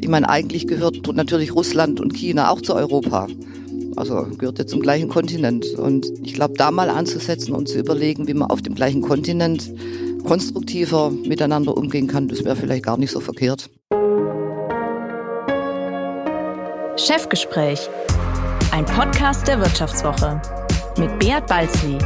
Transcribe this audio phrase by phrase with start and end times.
[0.00, 3.26] Ich meine, eigentlich gehört natürlich Russland und China auch zu Europa.
[3.96, 5.66] Also gehört ja zum gleichen Kontinent.
[5.76, 9.72] Und ich glaube, da mal anzusetzen und zu überlegen, wie man auf dem gleichen Kontinent
[10.24, 13.70] konstruktiver miteinander umgehen kann, das wäre vielleicht gar nicht so verkehrt.
[16.96, 17.88] Chefgespräch,
[18.70, 20.40] ein Podcast der Wirtschaftswoche
[20.98, 21.98] mit Beat Balzli.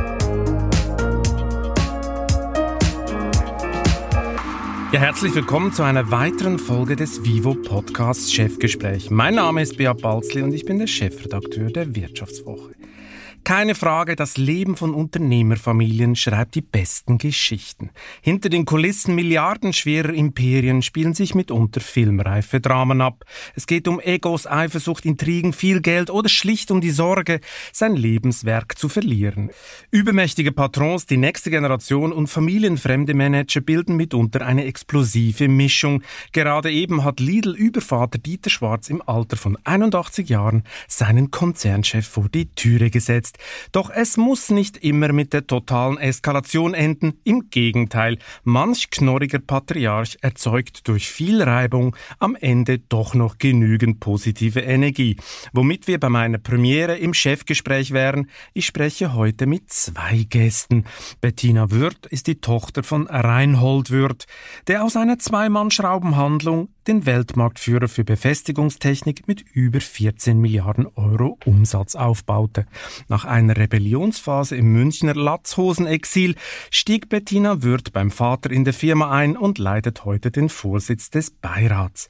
[4.92, 9.10] Ja, herzlich willkommen zu einer weiteren Folge des Vivo Podcasts Chefgespräch.
[9.10, 12.75] Mein Name ist Beat Balzli und ich bin der Chefredakteur der Wirtschaftswoche.
[13.46, 17.90] Keine Frage, das Leben von Unternehmerfamilien schreibt die besten Geschichten.
[18.20, 23.22] Hinter den Kulissen milliardenschwerer Imperien spielen sich mitunter filmreife Dramen ab.
[23.54, 27.38] Es geht um Egos, Eifersucht, Intrigen, viel Geld oder schlicht um die Sorge,
[27.72, 29.52] sein Lebenswerk zu verlieren.
[29.92, 36.02] Übermächtige Patrons, die nächste Generation und familienfremde Manager bilden mitunter eine explosive Mischung.
[36.32, 42.52] Gerade eben hat Lidl-Übervater Dieter Schwarz im Alter von 81 Jahren seinen Konzernchef vor die
[42.52, 43.35] Türe gesetzt.
[43.72, 47.20] Doch es muss nicht immer mit der totalen Eskalation enden.
[47.24, 54.60] Im Gegenteil, manch knorriger Patriarch erzeugt durch viel Reibung am Ende doch noch genügend positive
[54.60, 55.16] Energie.
[55.52, 58.30] Womit wir bei meiner Premiere im Chefgespräch wären.
[58.54, 60.84] Ich spreche heute mit zwei Gästen.
[61.20, 64.26] Bettina Würth ist die Tochter von Reinhold Würth,
[64.66, 72.66] der aus einer Zweimann-Schraubenhandlung den Weltmarktführer für Befestigungstechnik mit über 14 Milliarden Euro Umsatz aufbaute.
[73.08, 76.34] Nach einer Rebellionsphase im Münchner Latzhosenexil
[76.70, 81.30] stieg Bettina Würth beim Vater in der Firma ein und leitet heute den Vorsitz des
[81.30, 82.08] Beirats.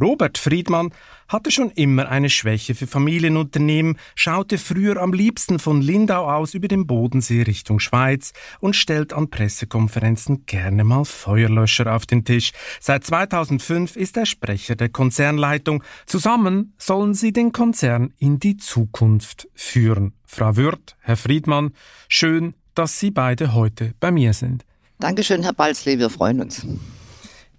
[0.00, 0.90] Robert Friedmann
[1.28, 6.68] hatte schon immer eine Schwäche für Familienunternehmen, schaute früher am liebsten von Lindau aus über
[6.68, 12.52] den Bodensee Richtung Schweiz und stellt an Pressekonferenzen gerne mal Feuerlöscher auf den Tisch.
[12.80, 15.82] Seit 2005 ist er Sprecher der Konzernleitung.
[16.06, 20.14] Zusammen sollen sie den Konzern in die Zukunft führen.
[20.24, 21.72] Frau Würth, Herr Friedmann,
[22.08, 24.64] schön, dass Sie beide heute bei mir sind.
[24.98, 26.66] Dankeschön, Herr Balzli, wir freuen uns.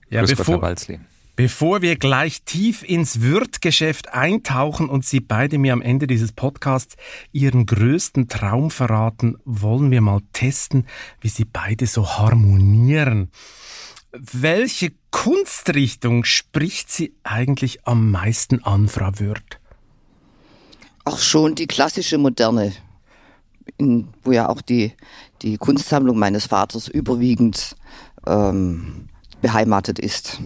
[0.09, 0.99] Ja, Grüß bevor, Gott, Herr Balzli.
[1.35, 6.95] Bevor wir gleich tief ins Wirtgeschäft eintauchen und Sie beide mir am Ende dieses Podcasts
[7.33, 10.87] Ihren größten Traum verraten, wollen wir mal testen,
[11.19, 13.31] wie Sie beide so harmonieren.
[14.13, 19.59] Welche Kunstrichtung spricht Sie eigentlich am meisten an, Frau Wirth?
[21.03, 22.71] Auch schon die klassische Moderne,
[23.75, 24.93] in, wo ja auch die,
[25.41, 27.75] die Kunstsammlung meines Vaters überwiegend
[28.25, 29.09] ähm,
[29.41, 30.39] beheimatet ist.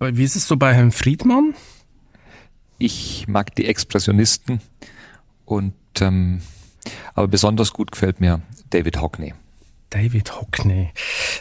[0.00, 1.54] Wie ist es so bei Herrn Friedmann?
[2.78, 4.60] Ich mag die Expressionisten
[5.44, 6.40] und ähm,
[7.14, 8.40] aber besonders gut gefällt mir
[8.70, 9.34] David Hockney.
[9.90, 10.90] David Hockney.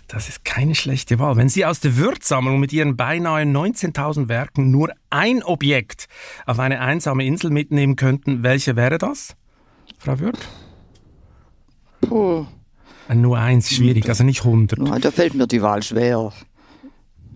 [0.07, 1.35] Das ist keine schlechte Wahl.
[1.35, 6.07] Wenn Sie aus der Würzsammlung mit Ihren beinahe 19.000 Werken nur ein Objekt
[6.45, 9.35] auf eine einsame Insel mitnehmen könnten, welche wäre das,
[9.99, 10.47] Frau Würth?
[12.01, 12.45] Puh.
[13.13, 14.79] Nur eins, schwierig, also nicht 100.
[14.85, 16.33] Ja, da fällt mir die Wahl schwer.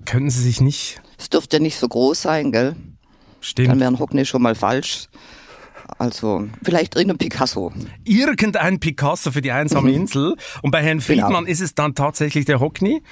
[0.05, 1.01] Könnten Sie sich nicht...
[1.17, 2.75] Es dürfte ja nicht so groß sein, gell?
[3.41, 3.69] Stimmt.
[3.69, 5.07] Dann wäre ein Hockney schon mal falsch.
[5.97, 7.71] Also vielleicht irgendein Picasso.
[8.03, 10.35] Irgendein Picasso für die einsame Insel.
[10.61, 11.51] Und bei Herrn Friedmann Genau.
[11.51, 13.03] ist es dann tatsächlich der Hockney?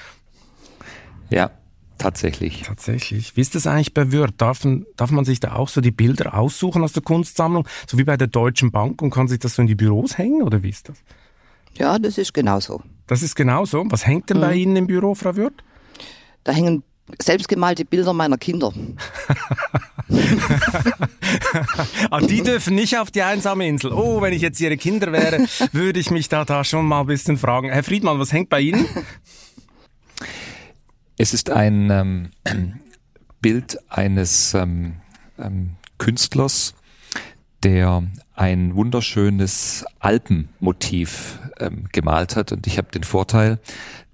[1.29, 1.51] Ja,
[1.97, 2.63] tatsächlich.
[2.63, 3.35] Tatsächlich.
[3.35, 4.33] Wie ist das eigentlich bei Würth?
[4.38, 8.03] Darf, darf man sich da auch so die Bilder aussuchen aus der Kunstsammlung, so wie
[8.03, 10.69] bei der Deutschen Bank und kann sich das so in die Büros hängen oder wie
[10.69, 10.97] ist das?
[11.78, 12.81] Ja, das ist genauso.
[13.07, 13.85] Das ist genauso.
[13.89, 15.63] Was hängt denn bei Ihnen im Büro, Frau Würth?
[16.49, 16.81] Da hängen
[17.21, 18.73] selbstgemalte Bilder meiner Kinder.
[22.09, 23.93] Ah, die dürfen nicht auf die einsame Insel.
[23.93, 27.05] Oh, wenn ich jetzt Ihre Kinder wäre, würde ich mich da, da schon mal ein
[27.05, 27.69] bisschen fragen.
[27.69, 28.87] Herr Friedmann, was hängt bei Ihnen?
[31.17, 32.31] Es ist ein ähm,
[33.41, 34.95] Bild eines ähm,
[35.37, 36.73] ähm, Künstlers,
[37.61, 42.51] der ein wunderschönes Alpenmotiv ähm, gemalt hat.
[42.51, 43.59] Und ich habe den Vorteil,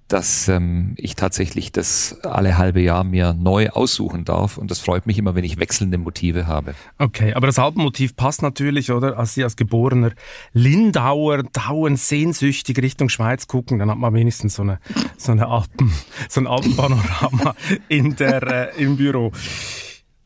[0.07, 4.57] dass ähm, ich tatsächlich das alle halbe Jahr mir neu aussuchen darf.
[4.57, 6.75] Und das freut mich immer, wenn ich wechselnde Motive habe.
[6.99, 9.17] Okay, aber das Alpenmotiv passt natürlich, oder?
[9.17, 10.11] Als Sie als geborener
[10.53, 14.79] Lindauer dauernd sehnsüchtig Richtung Schweiz gucken, dann hat man wenigstens so eine,
[15.17, 15.91] so eine Alpen,
[16.29, 17.55] so ein Alpenpanorama
[17.87, 19.31] in der, äh, im Büro.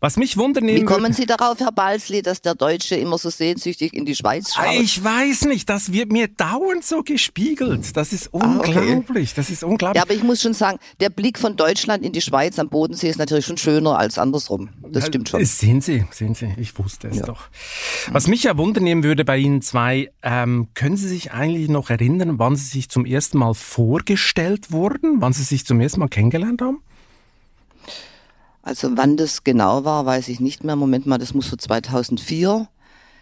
[0.02, 3.94] Was mich wundern Wie kommen Sie darauf, Herr Balzli, dass der Deutsche immer so sehnsüchtig
[3.94, 4.66] in die Schweiz schaut?
[4.80, 7.98] Ich weiß nicht, das wird mir dauernd so gespiegelt.
[7.98, 8.78] Das ist Ah, okay.
[8.94, 9.34] unglaublich.
[9.34, 9.98] Das ist unglaublich.
[9.98, 13.10] Ja, aber ich muss schon sagen, der Blick von Deutschland in die Schweiz am Bodensee
[13.10, 14.70] ist natürlich schon schöner als andersrum.
[14.90, 15.44] Das stimmt schon.
[15.44, 17.50] Sehen Sie, sehen Sie, ich wusste es doch.
[18.12, 21.90] Was mich ja wundern nehmen würde bei Ihnen zwei, ähm, können Sie sich eigentlich noch
[21.90, 26.08] erinnern, wann Sie sich zum ersten Mal vorgestellt wurden, wann Sie sich zum ersten Mal
[26.08, 26.82] kennengelernt haben?
[28.70, 30.76] Also wann das genau war, weiß ich nicht mehr.
[30.76, 32.68] Moment mal, das muss so 2004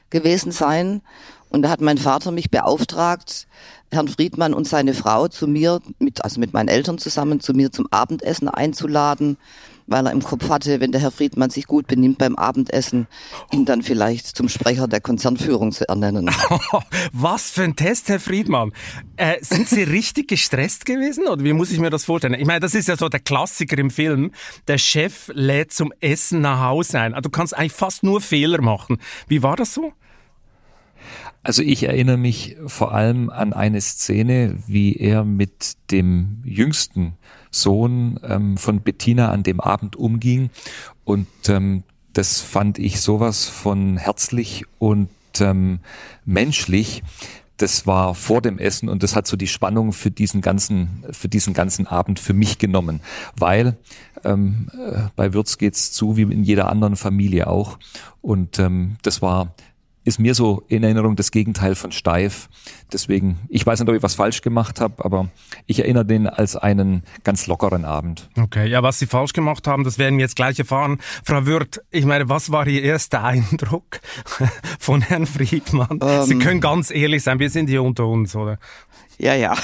[0.09, 1.01] gewesen sein.
[1.47, 3.47] Und da hat mein Vater mich beauftragt,
[3.89, 7.71] Herrn Friedmann und seine Frau zu mir, mit, also mit meinen Eltern zusammen, zu mir
[7.71, 9.37] zum Abendessen einzuladen,
[9.87, 13.07] weil er im Kopf hatte, wenn der Herr Friedmann sich gut benimmt beim Abendessen,
[13.51, 16.29] ihn dann vielleicht zum Sprecher der Konzernführung zu ernennen.
[17.13, 18.73] Was für ein Test, Herr Friedmann.
[19.15, 22.35] Äh, sind Sie richtig gestresst gewesen oder wie muss ich mir das vorstellen?
[22.35, 24.31] Ich meine, das ist ja so der Klassiker im Film.
[24.67, 27.13] Der Chef lädt zum Essen nach Hause ein.
[27.13, 28.97] Also du kannst eigentlich fast nur Fehler machen.
[29.27, 29.93] Wie war das so?
[31.43, 37.13] Also ich erinnere mich vor allem an eine Szene, wie er mit dem jüngsten
[37.51, 40.49] Sohn ähm, von Bettina an dem Abend umging.
[41.03, 41.83] Und ähm,
[42.13, 45.09] das fand ich sowas von herzlich und
[45.39, 45.79] ähm,
[46.25, 47.03] menschlich.
[47.57, 51.27] Das war vor dem Essen und das hat so die Spannung für diesen ganzen, für
[51.27, 53.01] diesen ganzen Abend für mich genommen,
[53.35, 53.77] weil
[54.23, 57.79] ähm, äh, bei Würz geht's zu wie in jeder anderen Familie auch
[58.21, 59.55] und ähm, das war
[60.07, 62.47] ist mir so in Erinnerung das Gegenteil von steif.
[62.93, 65.27] Deswegen, ich weiß nicht, ob ich was falsch gemacht habe, aber
[65.65, 68.29] ich erinnere den als einen ganz lockeren Abend.
[68.39, 70.99] Okay, ja, was Sie falsch gemacht haben, das werden wir jetzt gleich erfahren.
[71.25, 73.99] Frau Wirth, ich meine, was war Ihr erster Eindruck
[74.79, 75.99] von Herrn Friedmann?
[76.01, 78.59] Ähm, Sie können ganz ehrlich sein, wir sind hier unter uns, oder?
[79.17, 79.55] Ja, ja.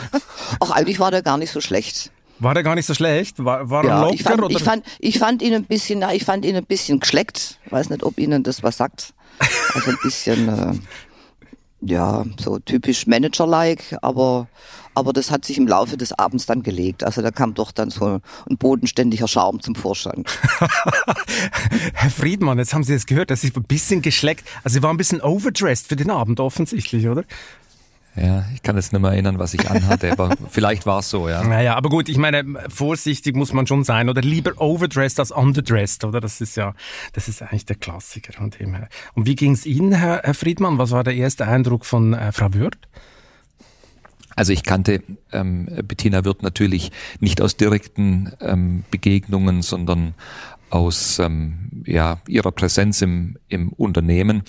[0.60, 2.10] Auch eigentlich war der gar nicht so schlecht.
[2.38, 3.44] War der gar nicht so schlecht?
[3.44, 4.14] War, war ja, er locker?
[4.14, 4.56] Ich fand, oder?
[4.56, 7.58] Ich, fand, ich fand ihn ein bisschen, na, ich fand ihn ein bisschen geschleckt.
[7.68, 9.12] Weiß nicht, ob Ihnen das was sagt.
[9.74, 10.74] Also ein bisschen, äh,
[11.80, 14.48] ja, so typisch Manager-like, aber,
[14.94, 17.02] aber das hat sich im Laufe des Abends dann gelegt.
[17.02, 20.24] Also da kam doch dann so ein bodenständiger Charme zum Vorschein.
[21.94, 24.94] Herr Friedmann, jetzt haben Sie es gehört, dass Sie ein bisschen geschleckt, also Sie waren
[24.94, 27.24] ein bisschen overdressed für den Abend offensichtlich, oder?
[28.14, 31.28] Ja, ich kann jetzt nicht mehr erinnern, was ich anhatte, aber vielleicht war es so,
[31.28, 31.42] ja.
[31.42, 36.04] Naja, aber gut, ich meine, vorsichtig muss man schon sein oder lieber overdressed als underdressed,
[36.04, 36.20] oder?
[36.20, 36.74] Das ist ja,
[37.14, 38.88] das ist eigentlich der Klassiker von dem her.
[39.14, 40.76] Und wie ging es Ihnen, Herr, Herr, Friedmann?
[40.76, 42.76] Was war der erste Eindruck von äh, Frau Würth?
[44.36, 50.14] Also ich kannte ähm, Bettina Wirth natürlich nicht aus direkten ähm, Begegnungen, sondern
[50.70, 54.42] aus ähm, ja, ihrer Präsenz im, im Unternehmen.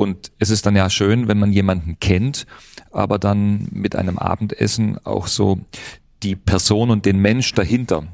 [0.00, 2.46] Und es ist dann ja schön, wenn man jemanden kennt
[2.90, 5.60] aber dann mit einem Abendessen auch so
[6.22, 8.04] die Person und den Mensch dahinter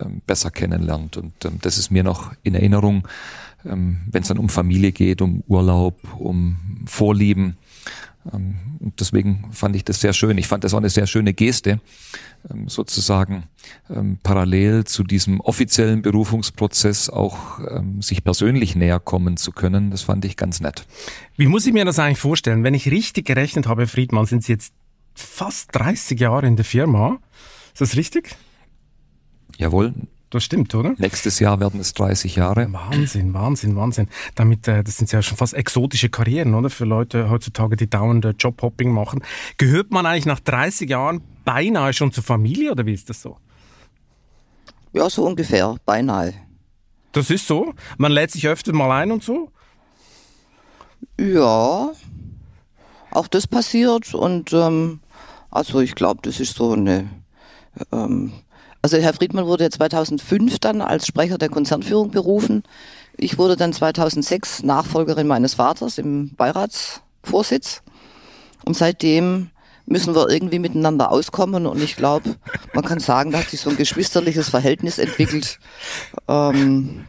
[0.00, 1.16] ähm, besser kennenlernt.
[1.16, 3.06] Und ähm, das ist mir noch in Erinnerung,
[3.64, 6.56] ähm, wenn es dann um Familie geht, um Urlaub, um
[6.86, 7.56] Vorlieben.
[8.32, 10.38] Ähm, und deswegen fand ich das sehr schön.
[10.38, 11.80] Ich fand das auch eine sehr schöne Geste,
[12.50, 13.44] ähm, sozusagen
[13.90, 17.60] ähm, parallel zu diesem offiziellen Berufungsprozess auch
[18.00, 19.90] sich persönlich näher kommen zu können.
[19.90, 20.86] Das fand ich ganz nett.
[21.36, 22.64] Wie muss ich mir das eigentlich vorstellen?
[22.64, 24.74] Wenn ich richtig gerechnet habe, Friedmann, sind Sie jetzt
[25.14, 27.18] fast 30 Jahre in der Firma.
[27.72, 28.36] Ist das richtig?
[29.56, 29.94] Jawohl,
[30.34, 30.94] das stimmt, oder?
[30.98, 32.72] Nächstes Jahr werden es 30 Jahre.
[32.72, 34.08] Wahnsinn, Wahnsinn, Wahnsinn.
[34.34, 36.70] Damit, äh, das sind ja schon fast exotische Karrieren, oder?
[36.70, 39.22] Für Leute heutzutage, die dauernd Jobhopping machen.
[39.58, 43.36] Gehört man eigentlich nach 30 Jahren beinahe schon zur Familie, oder wie ist das so?
[44.92, 46.34] Ja, so ungefähr, beinahe.
[47.12, 47.74] Das ist so?
[47.98, 49.50] Man lädt sich öfter mal ein und so?
[51.18, 51.92] Ja,
[53.10, 55.00] auch das passiert und ähm,
[55.50, 57.08] also ich glaube, das ist so eine
[57.92, 58.32] ähm,
[58.82, 62.64] also Herr Friedmann wurde 2005 dann als Sprecher der Konzernführung berufen.
[63.16, 67.82] Ich wurde dann 2006 Nachfolgerin meines Vaters im Beiratsvorsitz.
[68.64, 69.50] Und seitdem
[69.86, 71.66] müssen wir irgendwie miteinander auskommen.
[71.66, 72.36] Und ich glaube,
[72.72, 75.58] man kann sagen, da hat sich so ein geschwisterliches Verhältnis entwickelt.
[76.28, 77.04] Ähm,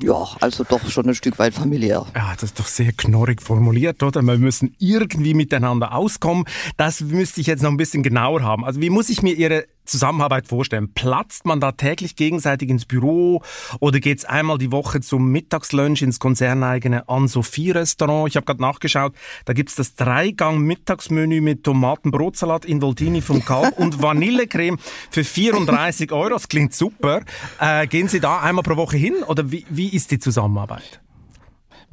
[0.00, 2.06] ja, also doch schon ein Stück weit familiär.
[2.14, 4.22] Ja, das ist doch sehr knorrig formuliert, oder?
[4.22, 6.44] Wir müssen irgendwie miteinander auskommen.
[6.76, 8.64] Das müsste ich jetzt noch ein bisschen genauer haben.
[8.64, 10.92] Also wie muss ich mir Ihre Zusammenarbeit vorstellen?
[10.94, 13.42] Platzt man da täglich gegenseitig ins Büro
[13.80, 18.28] oder geht's einmal die Woche zum Mittagslunch ins konzerneigene An-Sophie-Restaurant?
[18.28, 24.02] Ich habe gerade nachgeschaut, da gibt's das Dreigang-Mittagsmenü mit Tomatenbrotsalat in Voltini vom Kalb und
[24.02, 24.78] Vanillecreme
[25.10, 26.30] für 34 Euro.
[26.30, 27.22] Das klingt super.
[27.60, 31.00] Äh, gehen Sie da einmal pro Woche hin oder wie, wie ist die Zusammenarbeit?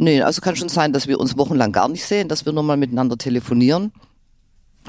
[0.02, 2.64] Nee, also kann schon sein, dass wir uns wochenlang gar nicht sehen, dass wir nur
[2.64, 3.92] mal miteinander telefonieren.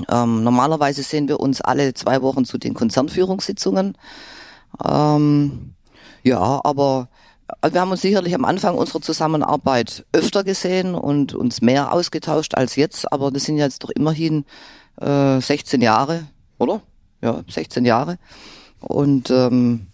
[0.08, 3.96] Ähm, normalerweise sehen wir uns alle zwei Wochen zu den Konzernführungssitzungen.
[4.84, 5.74] Ähm,
[6.22, 7.08] ja, aber
[7.68, 12.76] wir haben uns sicherlich am Anfang unserer Zusammenarbeit öfter gesehen und uns mehr ausgetauscht als
[12.76, 14.44] jetzt, aber das sind jetzt doch immerhin
[15.00, 16.26] äh, 16 Jahre,
[16.58, 16.80] oder?
[17.22, 18.18] Ja, 16 Jahre.
[18.80, 19.86] Und ähm,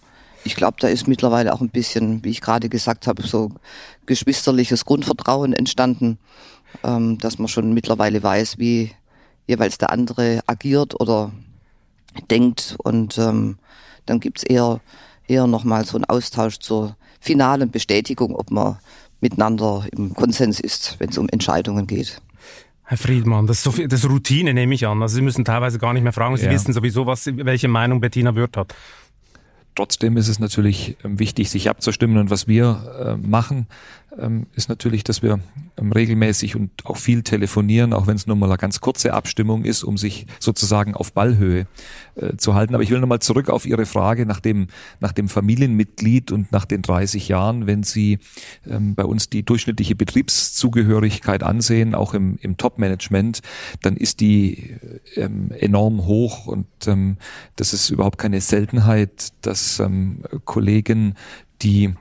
[0.45, 3.51] ich glaube, da ist mittlerweile auch ein bisschen, wie ich gerade gesagt habe, so
[4.07, 6.19] geschwisterliches Grundvertrauen entstanden,
[6.85, 8.93] ähm, dass man schon mittlerweile weiß, wie
[9.47, 11.33] jeweils der andere agiert oder
[12.31, 13.59] denkt und ähm,
[14.07, 14.81] dann gibt's eher
[15.29, 18.79] eher nochmal so einen Austausch zur finalen Bestätigung, ob man
[19.21, 22.21] miteinander im Konsens ist, wenn es um Entscheidungen geht.
[22.85, 25.03] Herr Friedmann, das ist, so viel, das ist Routine, nehme ich an.
[25.03, 26.37] Also Sie müssen teilweise gar nicht mehr fragen.
[26.37, 26.53] Sie ja.
[26.53, 28.75] wissen sowieso, was, welche Meinung Bettina Wirth hat.
[29.75, 32.17] Trotzdem ist es natürlich ähm, wichtig, sich abzustimmen.
[32.17, 33.67] Und was wir äh, machen,
[34.55, 35.41] ist natürlich, dass wir
[35.77, 39.65] ähm, regelmäßig und auch viel telefonieren, auch wenn es nur mal eine ganz kurze Abstimmung
[39.65, 41.67] ist, um sich sozusagen auf Ballhöhe
[42.15, 42.75] äh, zu halten.
[42.75, 44.69] Aber ich will nochmal zurück auf Ihre Frage nach dem,
[45.01, 47.67] nach dem Familienmitglied und nach den 30 Jahren.
[47.67, 48.19] Wenn Sie
[48.67, 53.43] ähm, bei uns die durchschnittliche Betriebszugehörigkeit ansehen, auch im, im Top-Management,
[53.83, 54.77] dann ist die
[55.17, 57.19] ähm, enorm hoch und ähm,
[57.57, 61.17] das ist überhaupt keine Seltenheit, dass ähm, Kollegen,
[61.63, 61.95] die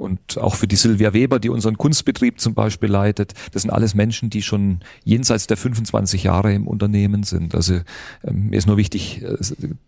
[0.00, 3.34] und auch für die Silvia Weber, die unseren Kunstbetrieb zum Beispiel leitet.
[3.52, 7.54] Das sind alles Menschen, die schon jenseits der 25 Jahre im Unternehmen sind.
[7.54, 7.80] Also
[8.24, 9.36] ähm, mir ist nur wichtig äh,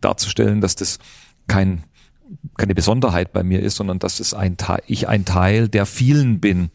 [0.00, 0.98] darzustellen, dass das
[1.48, 1.84] kein
[2.56, 6.70] keine Besonderheit bei mir ist, sondern dass es ein ich ein Teil der vielen bin,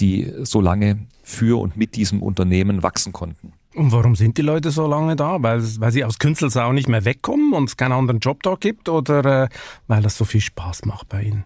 [0.00, 3.52] die so lange für und mit diesem Unternehmen wachsen konnten.
[3.74, 5.42] Und warum sind die Leute so lange da?
[5.42, 8.88] Weil, weil sie aus Künzelsau nicht mehr wegkommen und es keinen anderen Job da gibt
[8.88, 9.48] oder äh,
[9.86, 11.44] weil das so viel Spaß macht bei ihnen?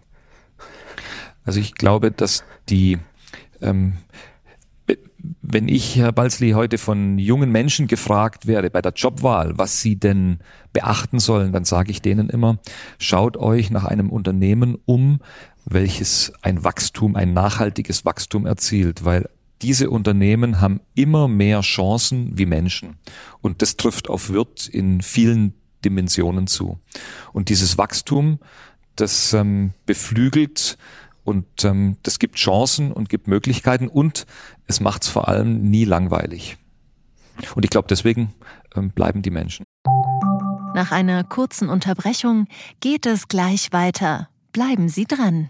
[1.43, 2.97] Also ich glaube, dass die,
[3.61, 3.93] ähm,
[5.41, 9.95] wenn ich, Herr Balzli, heute von jungen Menschen gefragt werde bei der Jobwahl, was sie
[9.95, 10.39] denn
[10.73, 12.59] beachten sollen, dann sage ich denen immer,
[12.97, 15.19] schaut euch nach einem Unternehmen um,
[15.65, 19.29] welches ein Wachstum, ein nachhaltiges Wachstum erzielt, weil
[19.61, 22.95] diese Unternehmen haben immer mehr Chancen wie Menschen.
[23.41, 25.53] Und das trifft auf Wirt in vielen
[25.85, 26.79] Dimensionen zu.
[27.31, 28.39] Und dieses Wachstum,
[28.95, 30.77] das ähm, beflügelt
[31.23, 34.25] und ähm, das gibt Chancen und gibt Möglichkeiten und
[34.67, 36.57] es macht es vor allem nie langweilig.
[37.55, 38.33] Und ich glaube, deswegen
[38.75, 39.65] ähm, bleiben die Menschen.
[40.73, 42.47] Nach einer kurzen Unterbrechung
[42.79, 44.29] geht es gleich weiter.
[44.53, 45.49] Bleiben Sie dran.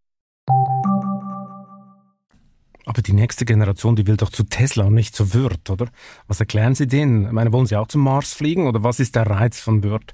[2.85, 5.87] Aber die nächste Generation, die will doch zu Tesla und nicht zu Wirt, oder?
[6.27, 7.25] Was erklären Sie denen?
[7.27, 10.13] Ich meine, wollen Sie auch zum Mars fliegen oder was ist der Reiz von Wirt?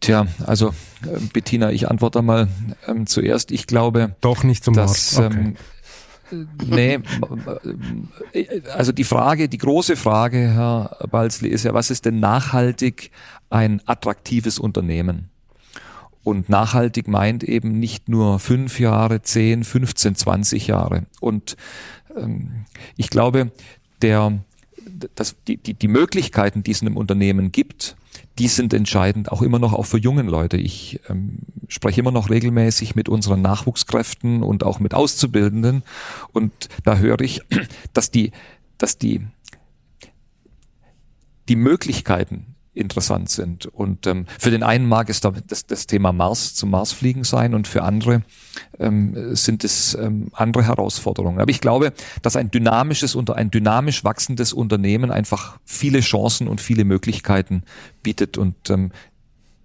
[0.00, 0.68] Tja, also
[1.02, 2.48] äh, Bettina, ich antworte mal
[2.86, 3.50] ähm, zuerst.
[3.50, 5.32] Ich glaube, doch nicht zum dass, Mars.
[5.32, 5.54] Okay.
[6.30, 6.98] Ähm, nee,
[8.32, 13.10] äh, also die Frage, die große Frage, Herr Balzli, ist ja, was ist denn nachhaltig
[13.50, 15.30] ein attraktives Unternehmen?
[16.28, 21.06] Und nachhaltig meint eben nicht nur fünf Jahre, zehn, 15, 20 Jahre.
[21.20, 21.56] Und
[22.14, 22.66] ähm,
[22.98, 23.50] ich glaube,
[24.02, 24.38] der,
[25.14, 27.96] dass die, die, die Möglichkeiten, die es in einem Unternehmen gibt,
[28.38, 30.58] die sind entscheidend, auch immer noch auch für jungen Leute.
[30.58, 35.82] Ich ähm, spreche immer noch regelmäßig mit unseren Nachwuchskräften und auch mit Auszubildenden
[36.34, 36.52] und
[36.84, 37.40] da höre ich,
[37.94, 38.32] dass die,
[38.76, 39.26] dass die,
[41.48, 43.66] die Möglichkeiten, interessant sind.
[43.66, 47.68] Und ähm, für den einen mag es das, das Thema Mars zum Marsfliegen sein und
[47.68, 48.22] für andere
[48.78, 51.40] ähm, sind es ähm, andere Herausforderungen.
[51.40, 51.92] Aber ich glaube,
[52.22, 57.62] dass ein dynamisches unter ein dynamisch wachsendes Unternehmen einfach viele Chancen und viele Möglichkeiten
[58.02, 58.92] bietet und ähm,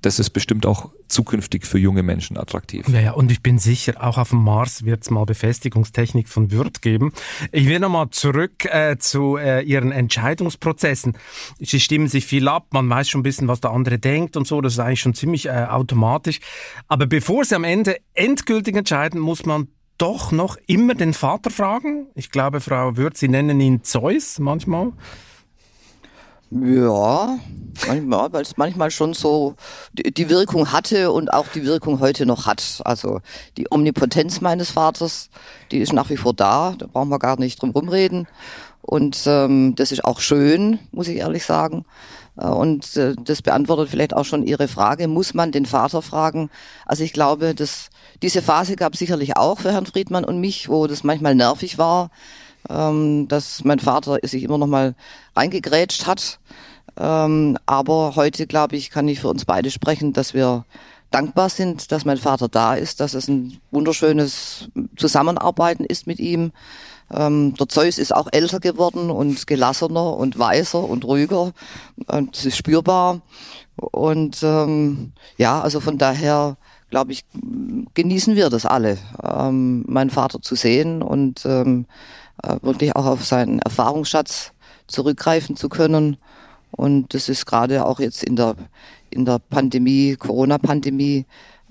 [0.04, 2.88] das ist bestimmt auch zukünftig für junge Menschen attraktiv.
[2.90, 6.52] Ja, ja, und ich bin sicher, auch auf dem Mars wird es mal Befestigungstechnik von
[6.52, 7.14] Wirt geben.
[7.52, 11.18] Ich will nochmal zurück äh, zu äh, Ihren Entscheidungsprozessen.
[11.60, 14.46] Sie stimmen sich viel ab, man weiß schon ein bisschen, was der andere denkt und
[14.46, 16.40] so, das ist eigentlich schon ziemlich äh, automatisch.
[16.88, 22.08] Aber bevor Sie am Ende endgültig entscheiden, muss man doch noch immer den Vater fragen.
[22.16, 24.92] Ich glaube, Frau Würth, Sie nennen ihn Zeus manchmal.
[26.52, 27.40] Ja,
[27.88, 29.56] manchmal, weil es manchmal schon so
[29.94, 32.82] die Wirkung hatte und auch die Wirkung heute noch hat.
[32.86, 33.22] Also
[33.58, 35.30] die Omnipotenz meines Vaters,
[35.72, 38.28] die ist nach wie vor da, da brauchen wir gar nicht drum rumreden.
[38.82, 41.86] Und ähm, das ist auch schön, muss ich ehrlich sagen.
[42.38, 46.50] Äh, und äh, das beantwortet vielleicht auch schon Ihre Frage, muss man den Vater fragen?
[46.86, 47.90] Also ich glaube, dass
[48.22, 52.10] diese Phase gab sicherlich auch für Herrn Friedmann und mich, wo das manchmal nervig war
[52.70, 54.96] ähm, dass mein Vater sich immer noch mal
[55.36, 56.40] reingegrätscht hat.
[56.98, 60.66] Ähm, aber heute, glaube ich, kann ich für uns beide sprechen, dass wir
[61.12, 66.52] dankbar sind, dass mein Vater da ist, dass es ein wunderschönes Zusammenarbeiten ist mit ihm.
[67.12, 71.54] Ähm, der Zeus ist auch älter geworden und gelassener und weiser und ruhiger.
[72.08, 73.22] Und es ist spürbar.
[73.76, 76.58] Und ähm, ja, also von daher
[76.94, 77.26] glaube ich,
[77.96, 81.88] genießen wir das alle, ähm, meinen Vater zu sehen und ähm,
[82.44, 84.52] äh, wirklich auch auf seinen Erfahrungsschatz
[84.86, 86.18] zurückgreifen zu können.
[86.76, 88.56] Und das ist gerade auch jetzt in der,
[89.10, 91.26] in der Pandemie, Corona-Pandemie,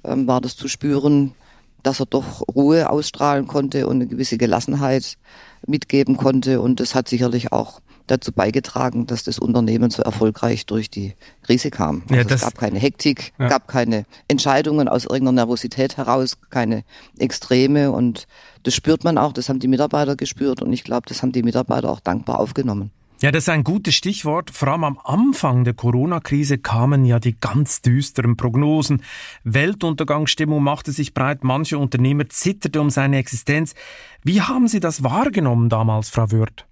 [0.04, 1.35] ähm, war das zu spüren,
[1.82, 5.18] dass er doch Ruhe ausstrahlen konnte und eine gewisse Gelassenheit
[5.66, 6.61] mitgeben konnte.
[6.61, 11.71] Und das hat sicherlich auch dazu beigetragen, dass das Unternehmen so erfolgreich durch die Krise
[11.71, 12.02] kam.
[12.09, 13.49] Also ja, es gab keine Hektik, ja.
[13.49, 16.85] gab keine Entscheidungen aus irgendeiner Nervosität heraus, keine
[17.18, 18.26] Extreme und
[18.64, 21.42] das spürt man auch, das haben die Mitarbeiter gespürt und ich glaube, das haben die
[21.42, 22.90] Mitarbeiter auch dankbar aufgenommen.
[23.23, 24.50] Ja, das ist ein gutes Stichwort.
[24.50, 29.00] Vor allem am Anfang der Corona-Krise kamen ja die ganz düsteren Prognosen.
[29.45, 33.76] Weltuntergangsstimmung machte sich breit, manche Unternehmer zitterte um seine Existenz.
[34.25, 36.67] Wie haben Sie das wahrgenommen damals, Frau Würth?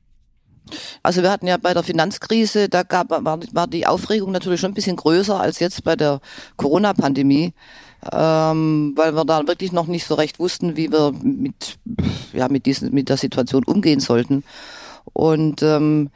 [1.05, 4.73] Also wir hatten ja bei der Finanzkrise, da gab, war, war die Aufregung natürlich schon
[4.73, 6.21] ein bisschen größer als jetzt bei der
[6.57, 7.55] Corona-Pandemie,
[8.11, 11.79] ähm, weil wir da wirklich noch nicht so recht wussten, wie wir mit,
[12.33, 14.43] ja, mit, diesen, mit der Situation umgehen sollten.
[15.13, 16.11] Und ähm,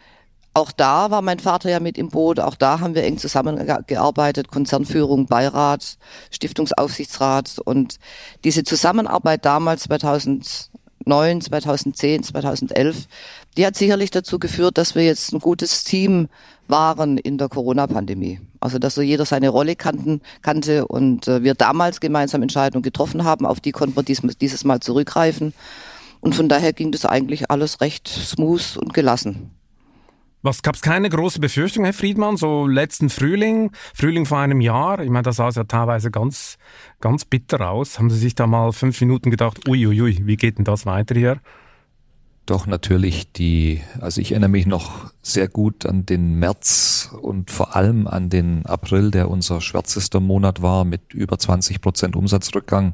[0.54, 2.38] auch da war mein Vater ja mit im Boot.
[2.38, 4.49] Auch da haben wir eng zusammengearbeitet.
[4.49, 5.99] Konzernführung, Beirat,
[6.30, 7.99] Stiftungsaufsichtsrat und
[8.44, 13.08] diese Zusammenarbeit damals 2009, 2010, 2011,
[13.56, 16.28] die hat sicherlich dazu geführt, dass wir jetzt ein gutes Team
[16.68, 18.40] waren in der Corona-Pandemie.
[18.61, 23.25] Also dass so jeder seine Rolle kannten, kannte und äh, wir damals gemeinsam Entscheidungen getroffen
[23.25, 25.52] haben, auf die konnten wir dies, dieses Mal zurückgreifen.
[26.20, 29.50] Und von daher ging das eigentlich alles recht smooth und gelassen.
[30.44, 35.00] Was gab es keine große Befürchtung, Herr Friedmann, so letzten Frühling, Frühling vor einem Jahr?
[35.00, 36.58] Ich meine, das sah ja teilweise ganz,
[37.00, 37.98] ganz bitter aus.
[37.98, 40.84] Haben Sie sich da mal fünf Minuten gedacht, uiuiui, ui, ui, wie geht denn das
[40.84, 41.40] weiter hier?
[42.44, 47.74] Doch natürlich die, also ich erinnere mich noch sehr gut an den März und vor
[47.74, 52.92] allem an den April, der unser schwärzester Monat war mit über 20 Prozent Umsatzrückgang.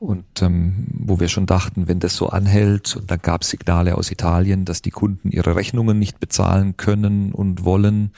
[0.00, 3.96] Und ähm, wo wir schon dachten, wenn das so anhält, und dann gab es Signale
[3.96, 8.12] aus Italien, dass die Kunden ihre Rechnungen nicht bezahlen können und wollen.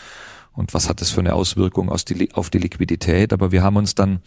[0.53, 3.33] Und was hat das für eine Auswirkung auf die, auf die Liquidität?
[3.33, 4.21] Aber wir haben uns dann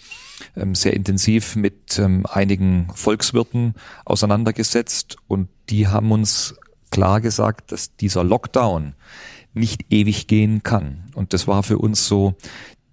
[0.56, 6.56] ähm, sehr intensiv mit ähm, einigen Volkswirten auseinandergesetzt und die haben uns
[6.90, 8.96] klar gesagt, dass dieser Lockdown
[9.54, 11.12] nicht ewig gehen kann.
[11.14, 12.36] Und das war für uns so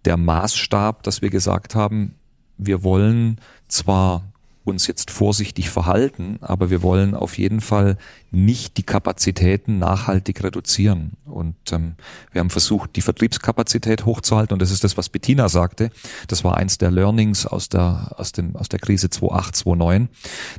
[0.05, 2.15] der Maßstab, dass wir gesagt haben,
[2.59, 4.30] wir wollen zwar
[4.65, 7.97] uns jetzt vorsichtig verhalten, aber wir wollen auf jeden Fall
[8.31, 11.13] nicht die Kapazitäten nachhaltig reduzieren.
[11.25, 11.95] Und ähm,
[12.31, 14.53] wir haben versucht, die Vertriebskapazität hochzuhalten.
[14.53, 15.91] Und das ist das, was Bettina sagte.
[16.29, 20.09] Das war eins der Learnings aus der, aus dem, aus der Krise 2008, 2009,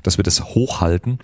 [0.03, 1.19] dass wir das hochhalten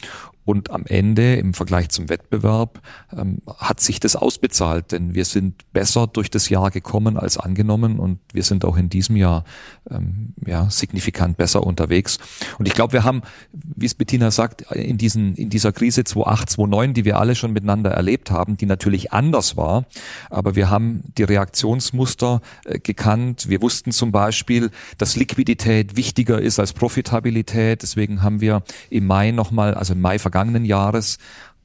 [0.48, 2.80] und am Ende im Vergleich zum Wettbewerb
[3.16, 8.00] ähm, hat sich das ausbezahlt, denn wir sind besser durch das Jahr gekommen als angenommen
[8.00, 9.44] und wir sind auch in diesem Jahr
[9.92, 12.18] ähm, ja, signifikant besser unterwegs.
[12.60, 16.50] Und ich glaube, wir haben, wie es Bettina sagt, in, diesen, in dieser Krise 2008,
[16.52, 19.86] 2009, die wir alle schon miteinander erlebt haben, die natürlich anders war,
[20.30, 23.50] aber wir haben die Reaktionsmuster äh, gekannt.
[23.50, 27.82] Wir wussten zum Beispiel, dass Liquidität wichtiger ist als Profitabilität.
[27.82, 31.18] Deswegen haben wir im Mai nochmal, also im Mai vergangenen Jahres.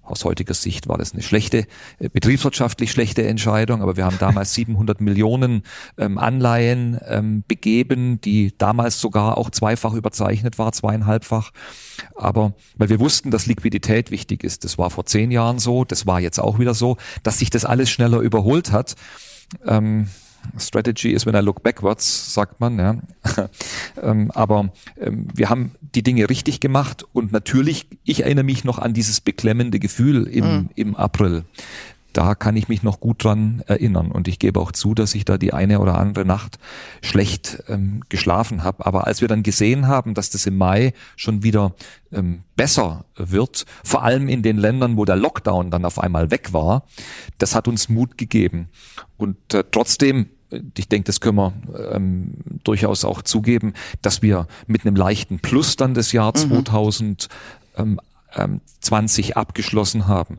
[0.02, 1.66] Aus heutiger Sicht war das eine schlechte,
[2.00, 5.62] äh, betriebswirtschaftlich schlechte Entscheidung, aber wir haben damals 700 Millionen
[5.98, 11.50] ähm, Anleihen ähm, begeben, die damals sogar auch zweifach überzeichnet war, zweieinhalbfach.
[12.16, 16.06] Aber weil wir wussten, dass Liquidität wichtig ist, das war vor zehn Jahren so, das
[16.06, 18.96] war jetzt auch wieder so, dass sich das alles schneller überholt hat.
[19.66, 20.08] Ähm,
[20.58, 22.78] Strategy is when I look backwards, sagt man.
[22.78, 22.96] Ja.
[24.02, 28.78] ähm, aber ähm, wir haben die Dinge richtig gemacht und natürlich, ich erinnere mich noch
[28.78, 30.68] an dieses beklemmende Gefühl im, mhm.
[30.74, 31.44] im April
[32.12, 34.12] da kann ich mich noch gut dran erinnern.
[34.12, 36.58] Und ich gebe auch zu, dass ich da die eine oder andere Nacht
[37.00, 38.86] schlecht ähm, geschlafen habe.
[38.86, 41.74] Aber als wir dann gesehen haben, dass das im Mai schon wieder
[42.12, 46.52] ähm, besser wird, vor allem in den Ländern, wo der Lockdown dann auf einmal weg
[46.52, 46.84] war,
[47.38, 48.68] das hat uns Mut gegeben.
[49.16, 50.26] Und äh, trotzdem
[50.76, 51.54] ich denke, das können wir
[51.92, 53.72] ähm, durchaus auch zugeben,
[54.02, 56.66] dass wir mit einem leichten Plus dann das Jahr mhm.
[56.66, 60.38] 2020 ähm, abgeschlossen haben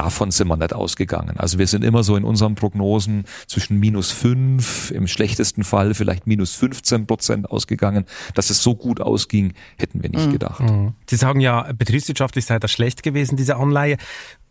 [0.00, 1.36] davon sind wir nicht ausgegangen.
[1.36, 6.26] Also wir sind immer so in unseren Prognosen zwischen minus fünf, im schlechtesten Fall vielleicht
[6.26, 8.06] minus 15 Prozent ausgegangen.
[8.34, 10.32] Dass es so gut ausging, hätten wir nicht mhm.
[10.32, 10.60] gedacht.
[10.60, 10.94] Mhm.
[11.06, 13.98] Sie sagen ja, betriebswirtschaftlich sei das schlecht gewesen, diese Anleihe.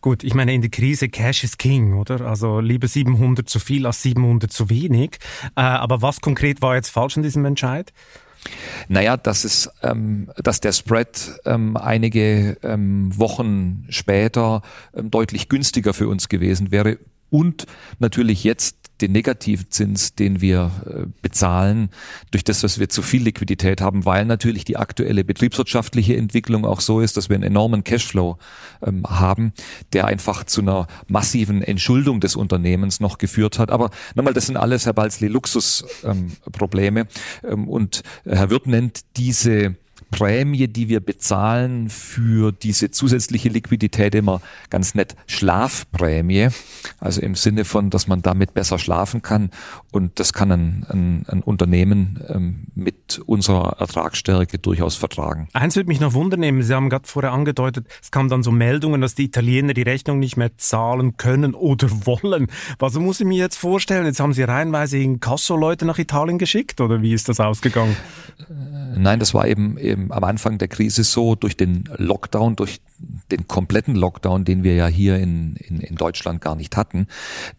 [0.01, 2.21] Gut, ich meine, in der Krise Cash is King, oder?
[2.21, 5.17] Also lieber 700 zu viel als 700 zu wenig.
[5.55, 7.91] Äh, aber was konkret war jetzt falsch in diesem Entscheid?
[8.87, 14.61] Naja, dass es, ähm, dass der Spread ähm, einige ähm, Wochen später
[14.95, 16.97] ähm, deutlich günstiger für uns gewesen wäre
[17.29, 17.65] und
[17.99, 21.89] natürlich jetzt den Negativzins, den wir äh, bezahlen,
[22.31, 26.81] durch das, dass wir zu viel Liquidität haben, weil natürlich die aktuelle betriebswirtschaftliche Entwicklung auch
[26.81, 28.37] so ist, dass wir einen enormen Cashflow
[28.85, 29.53] ähm, haben,
[29.93, 33.71] der einfach zu einer massiven Entschuldung des Unternehmens noch geführt hat.
[33.71, 37.07] Aber nochmal, das sind alles, Herr Balzli, Luxusprobleme.
[37.43, 39.75] Ähm, und Herr Wirth nennt diese
[40.11, 46.49] Prämie, die wir bezahlen für diese zusätzliche Liquidität immer ganz nett Schlafprämie.
[46.99, 49.51] Also im Sinne von, dass man damit besser schlafen kann.
[49.91, 55.47] Und das kann ein, ein, ein Unternehmen ähm, mit unserer Ertragsstärke durchaus vertragen.
[55.53, 56.61] Eins würde mich noch wundern nehmen.
[56.63, 60.19] Sie haben gerade vorher angedeutet, es kamen dann so Meldungen, dass die Italiener die Rechnung
[60.19, 62.47] nicht mehr zahlen können oder wollen.
[62.77, 64.05] Was muss ich mir jetzt vorstellen?
[64.05, 67.95] Jetzt haben Sie reihenweise in Kasso-Leute nach Italien geschickt oder wie ist das ausgegangen?
[68.95, 72.81] Nein, das war eben, eben am Anfang der Krise so, durch den Lockdown, durch
[73.31, 77.07] den kompletten Lockdown, den wir ja hier in, in, in Deutschland gar nicht hatten,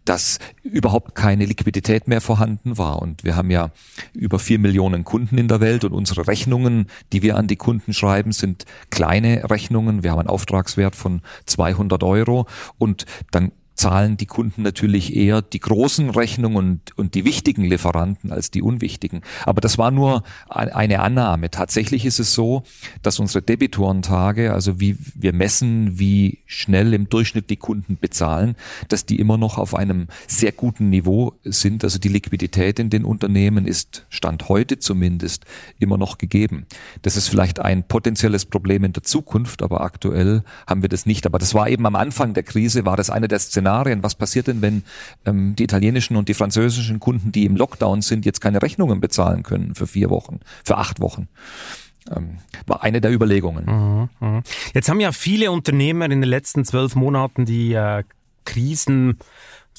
[0.05, 3.01] dass überhaupt keine Liquidität mehr vorhanden war.
[3.01, 3.71] Und wir haben ja
[4.13, 7.95] über vier Millionen Kunden in der Welt und unsere Rechnungen, die wir an die Kunden
[7.95, 10.03] schreiben, sind kleine Rechnungen.
[10.03, 12.47] Wir haben einen Auftragswert von 200 Euro
[12.79, 18.31] und dann zahlen die Kunden natürlich eher die großen Rechnungen und, und die wichtigen Lieferanten
[18.31, 19.23] als die unwichtigen.
[19.47, 21.51] Aber das war nur eine Annahme.
[21.51, 22.63] Tatsächlich ist es so,
[23.01, 28.55] dass unsere Debitorentage, also wie wir messen, wie schnell im Durchschnitt die Kunden bezahlen,
[28.89, 31.83] dass die immer noch auf einem sehr guten Niveau sind.
[31.83, 35.47] Also die Liquidität in den Unternehmen ist Stand heute zumindest
[35.79, 36.67] immer noch gegeben.
[37.01, 41.25] Das ist vielleicht ein potenzielles Problem in der Zukunft, aber aktuell haben wir das nicht.
[41.25, 44.03] Aber das war eben am Anfang der Krise, war das eine der Szenarien, Szenarien.
[44.03, 44.83] Was passiert denn, wenn
[45.25, 49.43] ähm, die italienischen und die französischen Kunden, die im Lockdown sind, jetzt keine Rechnungen bezahlen
[49.43, 51.29] können für vier Wochen, für acht Wochen?
[52.11, 53.67] Ähm, war eine der Überlegungen.
[53.67, 54.43] Mhm, mh.
[54.75, 58.05] Jetzt haben ja viele Unternehmer in den letzten zwölf Monaten die äh,
[58.45, 59.19] Krisen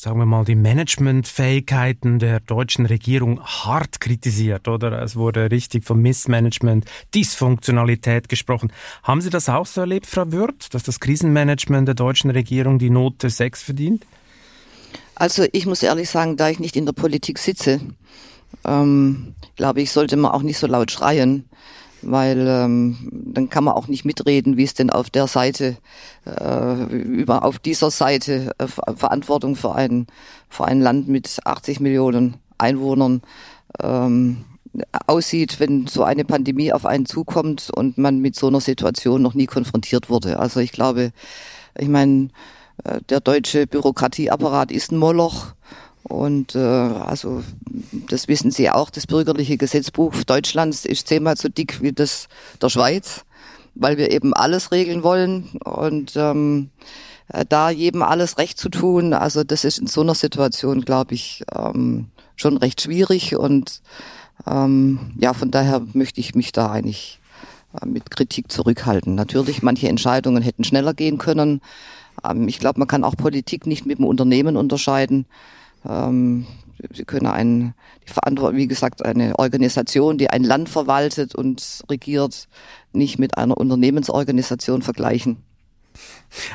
[0.02, 5.00] sagen wir mal, die Managementfähigkeiten der deutschen Regierung hart kritisiert, oder?
[5.04, 8.74] Es wurde richtig von Missmanagement, Dysfunktionalität gesprochen.
[9.04, 12.90] Haben Sie das auch so erlebt, Frau Würth, dass das Krisenmanagement der deutschen Regierung die
[12.90, 14.04] Note 6 verdient?
[15.14, 17.80] Also ich muss ehrlich sagen, da ich nicht in der Politik sitze,
[18.66, 21.48] ähm, glaube ich, sollte man auch nicht so laut schreien
[22.02, 25.78] weil ähm, dann kann man auch nicht mitreden, wie es denn auf der Seite,
[26.26, 30.08] äh, über auf dieser Seite äh, Verantwortung für ein,
[30.50, 33.22] für ein Land mit 80 Millionen Einwohnern
[33.82, 34.46] ähm,
[35.08, 39.34] aussieht, wenn so eine Pandemie auf einen zukommt und man mit so einer Situation noch
[39.34, 40.40] nie konfrontiert wurde.
[40.40, 41.12] Also ich glaube,
[41.78, 42.30] ich meine,
[42.84, 45.54] äh, der deutsche Bürokratieapparat ist ein Moloch
[46.12, 47.42] und äh, also
[48.10, 52.28] das wissen Sie auch, das bürgerliche Gesetzbuch Deutschlands ist zehnmal so dick wie das
[52.62, 53.24] der Schweiz,
[53.76, 56.70] weil wir eben alles regeln wollen und ähm,
[57.30, 61.14] äh, da jedem alles recht zu tun, also das ist in so einer Situation, glaube
[61.14, 63.82] ich, ähm, schon recht schwierig und
[64.46, 67.20] ähm, ja, von daher möchte ich mich da eigentlich
[67.80, 69.16] äh, mit Kritik zurückhalten.
[69.16, 71.62] Natürlich, manche Entscheidungen hätten schneller gehen können.
[72.24, 75.26] Ähm, ich glaube, man kann auch Politik nicht mit dem Unternehmen unterscheiden.
[75.88, 76.46] Ähm,
[76.94, 77.76] Sie können einen,
[78.08, 82.48] die Verantwortung, wie gesagt, eine Organisation, die ein Land verwaltet und regiert,
[82.92, 85.44] nicht mit einer Unternehmensorganisation vergleichen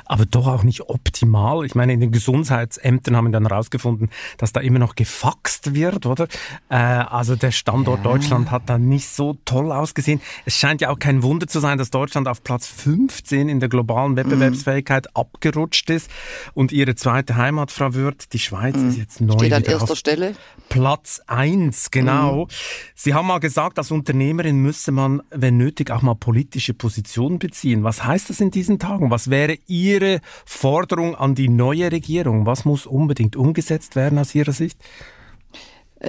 [0.05, 1.65] aber doch auch nicht optimal.
[1.65, 6.07] Ich meine, in den Gesundheitsämtern haben wir dann herausgefunden, dass da immer noch gefaxt wird,
[6.07, 6.29] oder?
[6.69, 8.13] Äh, also der Standort ja.
[8.13, 10.21] Deutschland hat da nicht so toll ausgesehen.
[10.45, 13.69] Es scheint ja auch kein Wunder zu sein, dass Deutschland auf Platz 15 in der
[13.69, 14.17] globalen mhm.
[14.17, 15.21] Wettbewerbsfähigkeit mhm.
[15.21, 16.11] abgerutscht ist
[16.55, 18.89] und ihre zweite Heimat, Frau Würth, die Schweiz, mhm.
[18.89, 19.35] ist jetzt neu.
[19.35, 20.35] Steht an erster Stelle.
[20.69, 22.45] Platz 1, genau.
[22.45, 22.49] Mhm.
[22.95, 27.85] Sie haben mal gesagt, als Unternehmerin müsse man, wenn nötig, auch mal politische Positionen beziehen.
[27.85, 29.11] Was heißt das in diesen Tagen?
[29.11, 32.47] Was wäre Ihre Forderung an die neue Regierung?
[32.47, 34.79] Was muss unbedingt umgesetzt werden aus Ihrer Sicht?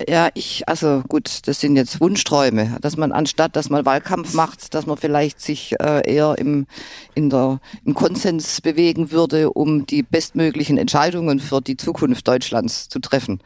[0.07, 4.73] Ja, ich, also gut, das sind jetzt Wunschträume, dass man anstatt, dass man Wahlkampf macht,
[4.73, 6.67] dass man vielleicht sich äh, eher im,
[7.15, 12.99] in der, im Konsens bewegen würde, um die bestmöglichen Entscheidungen für die Zukunft Deutschlands zu
[12.99, 13.39] treffen.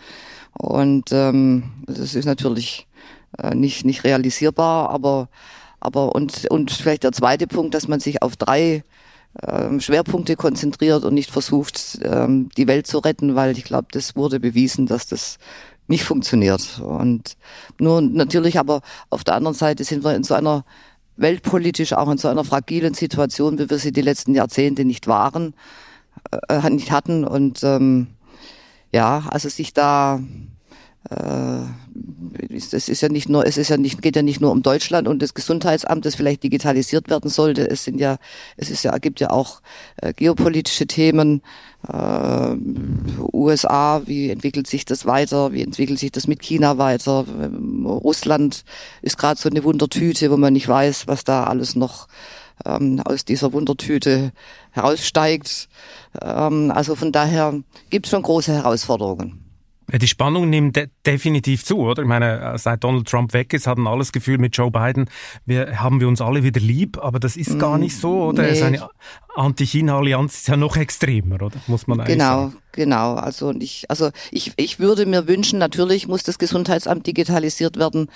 [0.54, 2.88] Und ähm, das ist natürlich
[3.38, 5.30] äh, nicht, nicht realisierbar, aber,
[5.80, 8.84] aber und, und vielleicht der zweite Punkt, dass man sich auf drei
[9.80, 14.40] Schwerpunkte konzentriert und nicht versucht, ähm, die Welt zu retten, weil ich glaube, das wurde
[14.40, 15.38] bewiesen, dass das
[15.88, 16.80] nicht funktioniert.
[16.80, 17.38] Und
[17.80, 20.66] nur natürlich aber auf der anderen Seite sind wir in so einer
[21.18, 25.54] weltpolitisch auch in so einer fragilen Situation, wie wir sie die letzten Jahrzehnte nicht waren,
[26.50, 27.24] äh, nicht hatten.
[27.24, 28.08] Und ähm,
[28.92, 30.22] ja, also sich da äh,
[31.10, 35.08] es ist ja nicht nur, es ist ja nicht, geht ja nicht nur um Deutschland
[35.08, 37.70] und das Gesundheitsamt, das vielleicht digitalisiert werden sollte.
[37.70, 38.18] Es sind ja,
[38.56, 39.62] es ist ja, gibt ja auch
[39.98, 41.42] äh, geopolitische Themen,
[41.88, 42.56] äh,
[43.34, 47.26] USA, wie entwickelt sich das weiter, wie entwickelt sich das mit China weiter.
[47.28, 48.64] Ähm, Russland
[49.02, 52.08] ist gerade so eine Wundertüte, wo man nicht weiß, was da alles noch
[52.66, 54.32] ähm, aus dieser Wundertüte
[54.72, 55.68] heraussteigt.
[56.22, 57.56] Ähm, also von daher
[57.90, 59.41] gibt es schon große Herausforderungen.
[59.94, 62.04] Die Spannung nimmt de definitiv zu, oder?
[62.04, 65.10] Ich meine, seit Donald Trump weg ist, hatten alles Gefühl mit Joe Biden,
[65.46, 68.44] wir, haben wir uns alle wieder lieb, aber das ist gar mm, nicht so, oder?
[68.44, 68.56] Nee.
[68.56, 68.90] Seine
[69.36, 71.58] Anti-China-Allianz ist ja noch extremer, oder?
[71.68, 72.58] Muss man eigentlich genau, sagen.
[72.74, 78.10] Genau, also ich, also ich, ich würde mir wünschen, natürlich muss das Gesundheitsamt digitalisiert werden.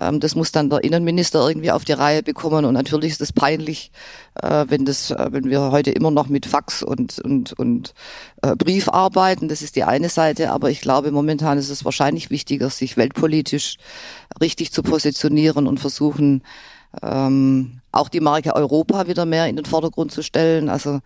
[0.00, 2.64] Ähm, das muss dann der Innenminister irgendwie auf die Reihe bekommen.
[2.66, 3.90] Und natürlich ist es peinlich,
[4.42, 7.94] äh, wenn das, äh, wenn wir heute immer noch mit Fax und und und
[8.42, 9.48] äh, Brief arbeiten.
[9.48, 13.76] Das ist die eine Seite, aber ich glaube momentan ist es wahrscheinlich wichtiger, sich weltpolitisch
[14.40, 16.42] richtig zu positionieren und versuchen
[17.02, 20.68] ähm, auch die Marke Europa wieder mehr in den Vordergrund zu stellen.
[20.68, 21.00] Also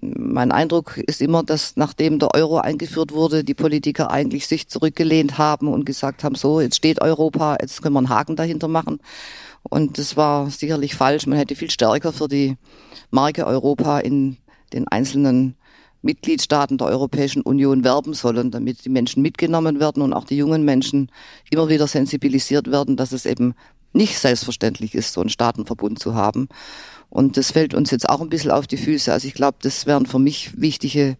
[0.00, 5.38] mein Eindruck ist immer, dass nachdem der Euro eingeführt wurde, die Politiker eigentlich sich zurückgelehnt
[5.38, 9.00] haben und gesagt haben, so, jetzt steht Europa, jetzt können wir einen Haken dahinter machen.
[9.62, 11.26] Und das war sicherlich falsch.
[11.26, 12.56] Man hätte viel stärker für die
[13.10, 14.38] Marke Europa in
[14.72, 15.56] den einzelnen
[16.02, 20.64] Mitgliedstaaten der Europäischen Union werben sollen, damit die Menschen mitgenommen werden und auch die jungen
[20.64, 21.10] Menschen
[21.50, 23.54] immer wieder sensibilisiert werden, dass es eben
[23.92, 26.48] nicht selbstverständlich ist, so einen Staatenverbund zu haben.
[27.08, 29.12] Und das fällt uns jetzt auch ein bisschen auf die Füße.
[29.12, 31.16] Also ich glaube, das wären für mich wichtige,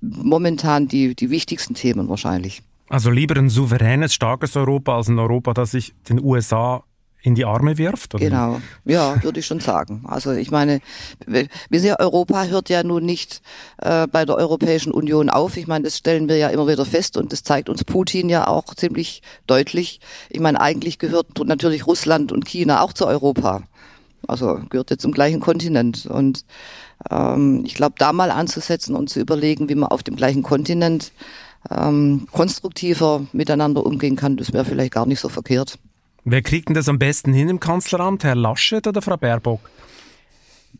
[0.00, 2.62] momentan die, die wichtigsten Themen wahrscheinlich.
[2.88, 6.84] Also lieber ein souveränes, starkes Europa als ein Europa, das sich den USA
[7.26, 8.14] in die Arme wirft?
[8.14, 8.24] Oder?
[8.24, 10.04] Genau, ja, würde ich schon sagen.
[10.06, 10.80] Also ich meine,
[11.26, 11.48] wir
[11.80, 13.42] sehen, Europa hört ja nun nicht
[13.78, 15.56] äh, bei der Europäischen Union auf.
[15.56, 18.46] Ich meine, das stellen wir ja immer wieder fest und das zeigt uns Putin ja
[18.46, 19.98] auch ziemlich deutlich.
[20.30, 23.64] Ich meine, eigentlich gehört natürlich Russland und China auch zu Europa.
[24.28, 26.06] Also gehört ja zum gleichen Kontinent.
[26.06, 26.44] Und
[27.10, 31.10] ähm, ich glaube, da mal anzusetzen und zu überlegen, wie man auf dem gleichen Kontinent
[31.72, 35.80] ähm, konstruktiver miteinander umgehen kann, das wäre vielleicht gar nicht so verkehrt.
[36.28, 38.24] Wer kriegt denn das am besten hin im Kanzleramt?
[38.24, 39.60] Herr Laschet oder Frau Baerbock?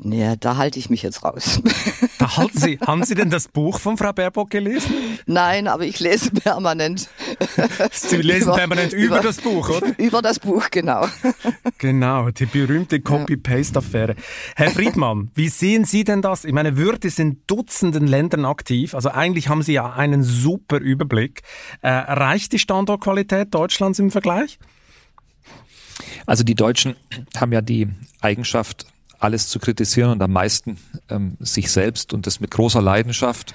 [0.02, 1.62] Ja, da halte ich mich jetzt raus.
[2.18, 4.90] Da halten Sie, haben Sie denn das Buch von Frau Baerbock gelesen?
[5.26, 7.10] Nein, aber ich lese permanent.
[7.92, 9.98] Sie lesen über, permanent über, über, das Buch, oder?
[9.98, 11.06] Über das Buch, genau.
[11.76, 14.16] Genau, die berühmte Copy-Paste-Affäre.
[14.56, 16.46] Herr Friedmann, wie sehen Sie denn das?
[16.46, 18.94] Ich meine, Würde ist in Dutzenden Ländern aktiv.
[18.94, 21.42] Also eigentlich haben Sie ja einen super Überblick.
[21.82, 24.58] Äh, reicht die Standortqualität Deutschlands im Vergleich?
[26.26, 26.96] Also die Deutschen
[27.36, 27.88] haben ja die
[28.20, 28.86] Eigenschaft,
[29.18, 30.78] alles zu kritisieren und am meisten
[31.08, 33.54] ähm, sich selbst und das mit großer Leidenschaft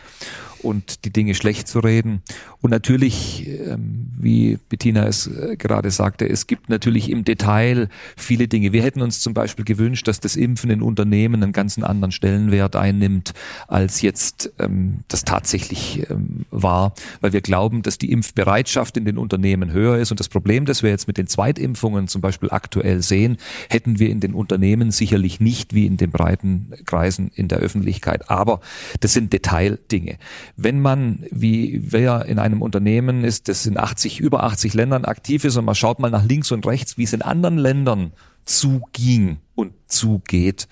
[0.64, 2.22] und die Dinge schlecht zu reden.
[2.62, 8.48] Und natürlich, ähm, wie Bettina es äh, gerade sagte, es gibt natürlich im Detail viele
[8.48, 8.72] Dinge.
[8.72, 12.76] Wir hätten uns zum Beispiel gewünscht, dass das Impfen in Unternehmen einen ganz anderen Stellenwert
[12.76, 13.34] einnimmt,
[13.68, 19.18] als jetzt ähm, das tatsächlich ähm, war, weil wir glauben, dass die Impfbereitschaft in den
[19.18, 20.12] Unternehmen höher ist.
[20.12, 23.38] Und das Problem, das wir jetzt mit den Zweitimpfungen zum Beispiel aktuell sehen,
[23.70, 28.30] hätten wir in den Unternehmen sicherlich nicht wie in den breiten Kreisen in der Öffentlichkeit.
[28.30, 28.62] Aber
[29.00, 30.18] das sind Detaildinge.
[30.56, 35.44] Wenn man, wie wir in einem Unternehmen ist, das in 80, über 80 Ländern aktiv
[35.44, 38.12] ist und man schaut mal nach links und rechts, wie es in anderen Ländern
[38.46, 40.68] zuging und zugeht,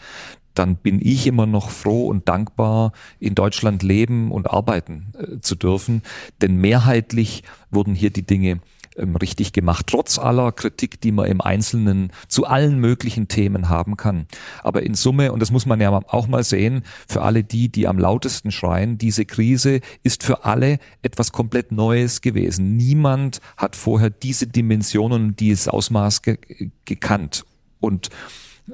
[0.53, 5.55] dann bin ich immer noch froh und dankbar, in Deutschland leben und arbeiten äh, zu
[5.55, 6.01] dürfen.
[6.41, 8.59] Denn mehrheitlich wurden hier die Dinge
[8.99, 13.97] ähm, richtig gemacht, trotz aller Kritik, die man im Einzelnen zu allen möglichen Themen haben
[13.97, 14.27] kann.
[14.63, 17.87] Aber in Summe, und das muss man ja auch mal sehen, für alle die, die
[17.87, 22.75] am lautesten schreien, diese Krise ist für alle etwas komplett Neues gewesen.
[22.75, 26.37] Niemand hat vorher diese Dimensionen und dieses Ausmaß ge
[26.85, 27.45] gekannt.
[27.79, 28.09] Und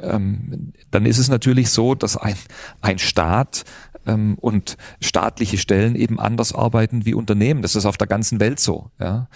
[0.02, 2.36] ähm, dann ist es natürlich so, dass ein,
[2.82, 3.66] ein Staat
[4.06, 7.62] ähm, und staatliche Stellen eben anders arbeiten wie Unternehmen.
[7.62, 8.92] Das ist auf der ganzen Welt so.
[9.00, 9.28] Ja?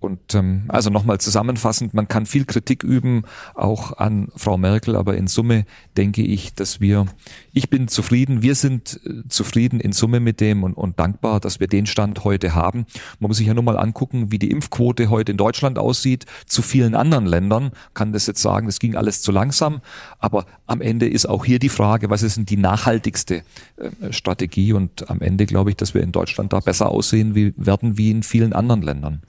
[0.00, 5.14] Und ähm, also nochmal zusammenfassend, man kann viel Kritik üben, auch an Frau Merkel, aber
[5.18, 7.04] in Summe denke ich, dass wir,
[7.52, 11.60] ich bin zufrieden, wir sind äh, zufrieden in Summe mit dem und, und dankbar, dass
[11.60, 12.86] wir den Stand heute haben.
[13.18, 16.24] Man muss sich ja nur mal angucken, wie die Impfquote heute in Deutschland aussieht.
[16.46, 19.82] Zu vielen anderen Ländern kann das jetzt sagen, es ging alles zu langsam,
[20.18, 23.42] aber am Ende ist auch hier die Frage, was ist denn die nachhaltigste
[23.76, 24.72] äh, Strategie?
[24.72, 28.10] Und am Ende glaube ich, dass wir in Deutschland da besser aussehen wie, werden wie
[28.10, 29.20] in vielen anderen Ländern.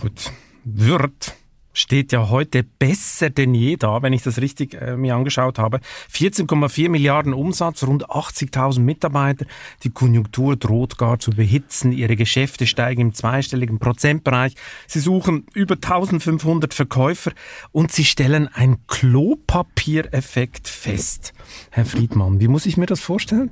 [0.00, 0.32] Gut.
[0.64, 1.34] Wird
[1.72, 5.80] steht ja heute besser denn je da, wenn ich das richtig äh, mir angeschaut habe.
[6.12, 9.46] 14,4 Milliarden Umsatz, rund 80.000 Mitarbeiter.
[9.82, 11.92] Die Konjunktur droht gar zu behitzen.
[11.92, 14.54] Ihre Geschäfte steigen im zweistelligen Prozentbereich.
[14.86, 17.32] Sie suchen über 1500 Verkäufer
[17.72, 21.32] und sie stellen einen Klopapiereffekt fest.
[21.70, 23.50] Herr Friedmann, wie muss ich mir das vorstellen?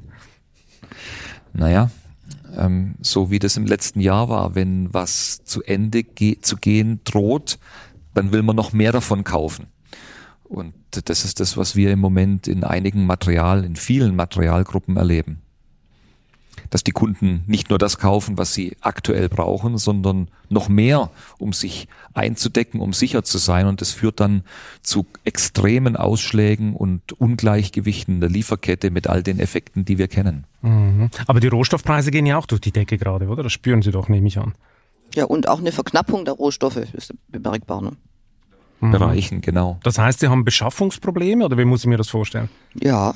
[1.52, 1.90] Naja,
[2.58, 7.00] ähm, so wie das im letzten Jahr war, wenn was zu Ende ge zu gehen
[7.04, 7.58] droht,
[8.14, 9.66] dann will man noch mehr davon kaufen.
[10.44, 15.42] Und das ist das, was wir im Moment in einigen Material, in vielen Materialgruppen erleben.
[16.70, 21.52] Dass die Kunden nicht nur das kaufen, was sie aktuell brauchen, sondern noch mehr, um
[21.52, 23.66] sich einzudecken, um sicher zu sein.
[23.66, 24.42] Und das führt dann
[24.82, 30.44] zu extremen Ausschlägen und Ungleichgewichten der Lieferkette mit all den Effekten, die wir kennen.
[30.62, 31.10] Mhm.
[31.26, 33.42] Aber die Rohstoffpreise gehen ja auch durch die Decke gerade, oder?
[33.42, 34.54] Das spüren Sie doch, nehme ich an.
[35.14, 37.80] Ja, und auch eine Verknappung der Rohstoffe ist bemerkbar.
[37.82, 37.92] Ne?
[38.80, 38.92] Mhm.
[38.92, 39.78] Bereichen, genau.
[39.82, 42.48] Das heißt, Sie haben Beschaffungsprobleme oder wie muss ich mir das vorstellen?
[42.74, 43.14] Ja,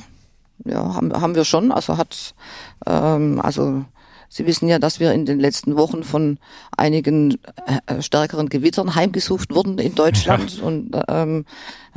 [0.64, 1.72] ja, haben, haben wir schon.
[1.72, 2.34] Also hat,
[2.86, 3.84] ähm, also
[4.34, 6.38] Sie wissen ja, dass wir in den letzten Wochen von
[6.74, 7.36] einigen
[7.84, 10.56] äh, stärkeren Gewittern heimgesucht wurden in Deutschland.
[10.56, 10.64] Ja.
[10.64, 11.44] Und ähm,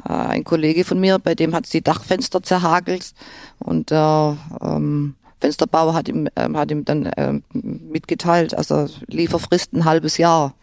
[0.04, 3.14] äh, ein Kollege von mir, bei dem hat die Dachfenster zerhagelt
[3.60, 9.86] und der ähm, Fensterbauer hat ihm, ähm, hat ihm dann ähm, mitgeteilt, also Lieferfrist ein
[9.86, 10.56] halbes Jahr.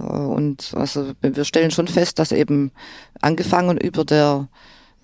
[0.00, 2.72] Äh, und also wir stellen schon fest, dass eben
[3.20, 4.48] angefangen über der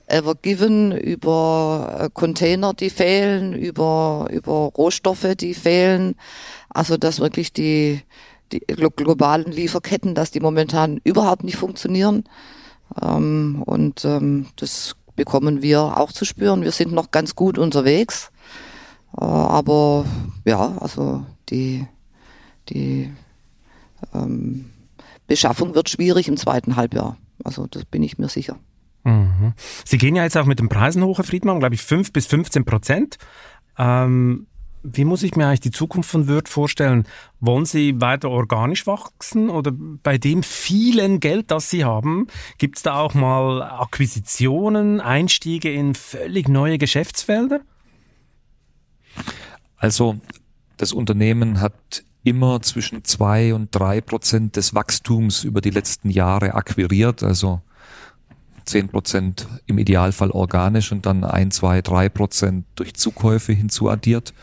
[0.07, 6.17] Ever Given, über äh, Container, die fehlen, über, über Rohstoffe, die fehlen.
[6.69, 8.03] Also dass wirklich die,
[8.53, 12.25] die globalen Lieferketten, dass die momentan überhaupt nicht funktionieren.
[13.01, 16.62] Ähm, und ähm, das bekommen wir auch zu spüren.
[16.62, 18.31] Wir sind noch ganz gut unterwegs.
[19.17, 20.05] Äh, aber
[20.45, 21.87] ja, also die,
[22.69, 23.11] die
[24.12, 24.71] ähm,
[25.27, 27.17] Beschaffung wird schwierig im zweiten Halbjahr.
[27.43, 28.59] Also das bin ich mir sicher.
[29.05, 29.53] Mhm.
[29.85, 32.27] Sie gehen ja jetzt auch mit den Preisen hoch, Herr Friedmann, glaube ich 5 bis
[32.27, 33.19] 15 Prozent.
[33.79, 34.47] Ähm,
[34.83, 37.07] wie muss ich mir eigentlich die Zukunft von Wirt vorstellen?
[37.40, 42.27] Wollen Sie weiter organisch wachsen oder bei dem vielen Geld, das Sie haben,
[42.59, 47.62] gibt es da auch mal Akquisitionen, Einstiege in völlig neue Geschäftsfelder?
[49.77, 50.17] Also
[50.77, 56.55] das Unternehmen hat immer zwischen zwei und drei Prozent des Wachstums über die letzten Jahre
[56.55, 57.62] akquiriert, also
[58.64, 64.35] zehn Prozent im Idealfall organisch und dann ein, zwei, drei Prozent durch Zukäufe hinzuaddiert.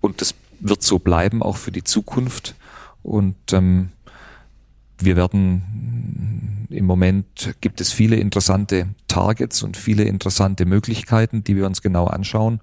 [0.00, 2.54] Und das wird so bleiben, auch für die Zukunft.
[3.02, 3.90] Und ähm,
[4.98, 11.66] wir werden im Moment gibt es viele interessante Targets und viele interessante Möglichkeiten, die wir
[11.66, 12.60] uns genau anschauen.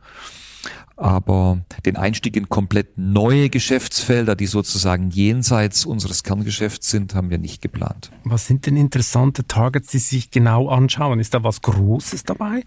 [0.98, 7.38] Aber den Einstieg in komplett neue Geschäftsfelder, die sozusagen jenseits unseres Kerngeschäfts sind, haben wir
[7.38, 8.12] nicht geplant.
[8.24, 11.20] Was sind denn interessante Targets, die Sie sich genau anschauen?
[11.20, 12.64] Ist da was Großes dabei?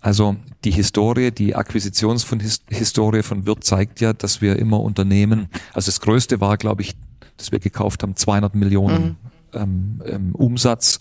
[0.00, 6.00] Also die Historie, die Akquisitionshistorie von Wirt zeigt ja, dass wir immer Unternehmen, also das
[6.00, 6.96] größte war, glaube ich,
[7.36, 9.16] dass wir gekauft haben, 200 Millionen
[9.52, 9.58] mhm.
[9.60, 10.98] ähm, ähm, Umsatz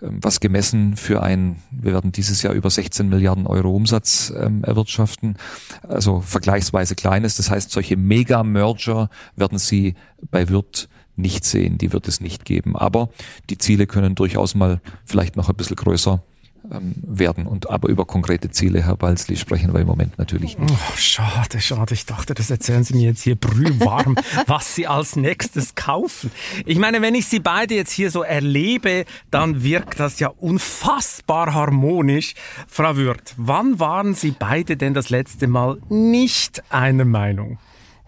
[0.00, 5.36] was gemessen für ein, wir werden dieses Jahr über 16 Milliarden Euro Umsatz ähm, erwirtschaften,
[5.86, 7.36] also vergleichsweise kleines.
[7.36, 9.94] Das heißt, solche Mega-Merger werden Sie
[10.30, 12.76] bei Wirt nicht sehen, die wird es nicht geben.
[12.76, 13.10] Aber
[13.50, 16.22] die Ziele können durchaus mal vielleicht noch ein bisschen größer
[16.70, 17.46] ähm, werden.
[17.46, 20.70] Und aber über konkrete Ziele, Herr Balzli, sprechen wir im Moment natürlich nicht.
[20.72, 21.94] Oh, schade, schade.
[21.94, 26.30] Ich dachte, das erzählen Sie mir jetzt hier brühwarm, was Sie als nächstes kaufen.
[26.66, 31.54] Ich meine, wenn ich Sie beide jetzt hier so erlebe, dann wirkt das ja unfassbar
[31.54, 32.34] harmonisch.
[32.68, 37.58] Frau Würth, wann waren Sie beide denn das letzte Mal nicht einer Meinung?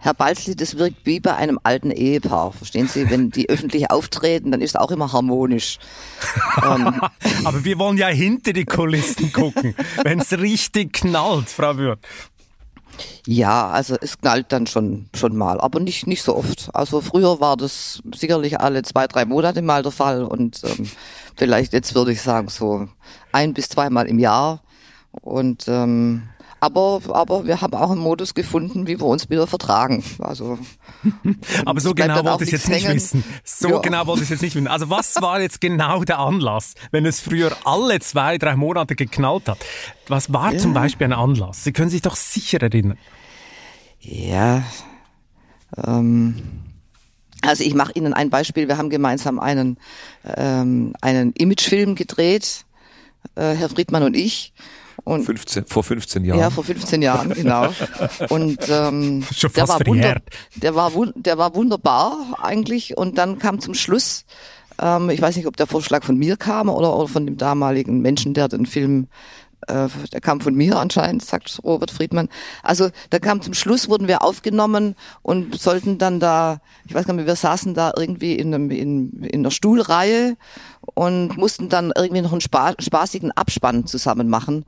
[0.05, 2.51] Herr Balzli, das wirkt wie bei einem alten Ehepaar.
[2.51, 3.09] Verstehen Sie?
[3.09, 5.79] Wenn die öffentlich auftreten, dann ist es auch immer harmonisch.
[6.63, 7.01] ähm.
[7.43, 11.97] Aber wir wollen ja hinter die Kulissen gucken, wenn es richtig knallt, Frau Würth.
[13.25, 16.69] Ja, also es knallt dann schon, schon mal, aber nicht, nicht so oft.
[16.73, 20.87] Also früher war das sicherlich alle zwei, drei Monate mal der Fall und ähm,
[21.35, 22.87] vielleicht jetzt würde ich sagen so
[23.31, 24.61] ein bis zweimal im Jahr.
[25.21, 30.03] Und ähm, aber, aber wir haben auch einen Modus gefunden, wie wir uns wieder vertragen.
[30.19, 30.57] Also,
[31.65, 33.23] aber so genau wollte ich es jetzt nicht wissen.
[33.43, 33.77] So ja.
[33.79, 34.67] genau wollte ich es jetzt nicht wissen.
[34.67, 39.47] Also was war jetzt genau der Anlass, wenn es früher alle zwei, drei Monate geknallt
[39.47, 39.59] hat?
[40.07, 40.59] Was war ja.
[40.59, 41.63] zum Beispiel ein Anlass?
[41.63, 42.97] Sie können sich doch sicher erinnern.
[43.99, 44.63] Ja,
[45.77, 46.35] ähm,
[47.41, 48.67] also ich mache Ihnen ein Beispiel.
[48.67, 49.77] Wir haben gemeinsam einen,
[50.35, 52.65] ähm, einen Imagefilm gedreht,
[53.35, 54.53] äh, Herr Friedmann und ich.
[55.05, 56.39] Und 15, vor 15 Jahren.
[56.39, 57.69] Ja, vor 15 Jahren, genau.
[58.29, 59.23] Und ähm,
[59.55, 60.21] der, war wunder,
[60.55, 62.97] der, war der war wunderbar eigentlich.
[62.97, 64.25] Und dann kam zum Schluss,
[64.81, 68.01] ähm, ich weiß nicht, ob der Vorschlag von mir kam oder, oder von dem damaligen
[68.01, 69.07] Menschen, der den Film
[69.67, 72.29] äh, der kam von mir anscheinend, sagt Robert Friedmann.
[72.63, 77.13] Also da kam zum Schluss, wurden wir aufgenommen und sollten dann da, ich weiß gar
[77.13, 80.37] nicht, wir saßen da irgendwie in, einem, in, in einer Stuhlreihe
[80.93, 84.65] und mussten dann irgendwie noch einen spa spaßigen Abspann zusammen machen.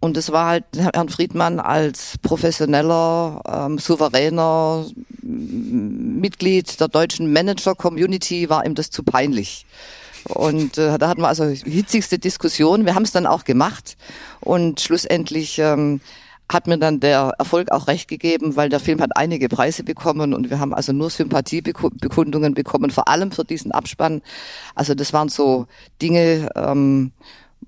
[0.00, 4.86] Und das war halt Herrn Friedmann als professioneller, ähm, souveräner
[5.22, 9.66] Mitglied der deutschen Manager-Community war ihm das zu peinlich.
[10.24, 12.84] Und äh, da hatten wir also hitzigste Diskussion.
[12.84, 13.96] Wir haben es dann auch gemacht
[14.40, 16.00] und schlussendlich ähm,
[16.50, 20.34] hat mir dann der Erfolg auch recht gegeben, weil der Film hat einige Preise bekommen
[20.34, 24.20] und wir haben also nur Sympathiebekundungen bekommen, vor allem für diesen Abspann.
[24.74, 25.66] Also das waren so
[26.02, 27.12] Dinge, ähm,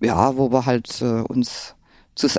[0.00, 1.74] ja, wo wir halt äh, uns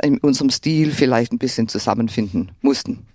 [0.01, 3.07] in unserem Stil vielleicht ein bisschen zusammenfinden mussten.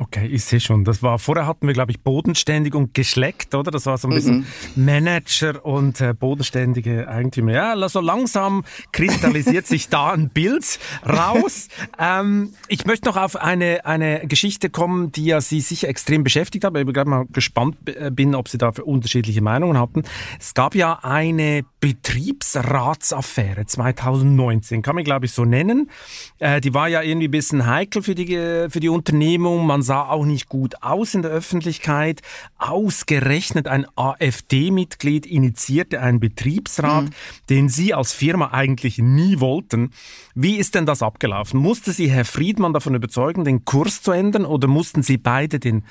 [0.00, 0.84] Okay, ich sehe schon.
[0.84, 3.72] Das war vorher hatten wir, glaube ich, bodenständig und geschleckt, oder?
[3.72, 4.46] Das war so ein bisschen
[4.76, 7.50] Manager und äh, bodenständige Eigentümer.
[7.50, 11.66] Ja, so langsam kristallisiert sich da ein Bild raus.
[11.98, 16.64] ähm, ich möchte noch auf eine eine Geschichte kommen, die ja Sie sicher extrem beschäftigt
[16.64, 16.74] hat.
[16.74, 20.04] weil Ich gerade mal gespannt äh, bin, ob Sie da für unterschiedliche Meinungen hatten.
[20.38, 25.90] Es gab ja eine Betriebsratsaffäre 2019, kann man glaube ich so nennen.
[26.38, 29.66] Äh, die war ja irgendwie ein bisschen heikel für die für die Unternehmung.
[29.66, 32.20] Man sah auch nicht gut aus in der Öffentlichkeit.
[32.58, 37.06] Ausgerechnet ein AfD-Mitglied initiierte einen Betriebsrat,
[37.48, 39.92] den Sie als Firma eigentlich nie wollten.
[40.34, 41.58] Wie ist denn das abgelaufen?
[41.58, 45.84] Musste Sie Herr Friedmann davon überzeugen, den Kurs zu ändern oder mussten Sie beide den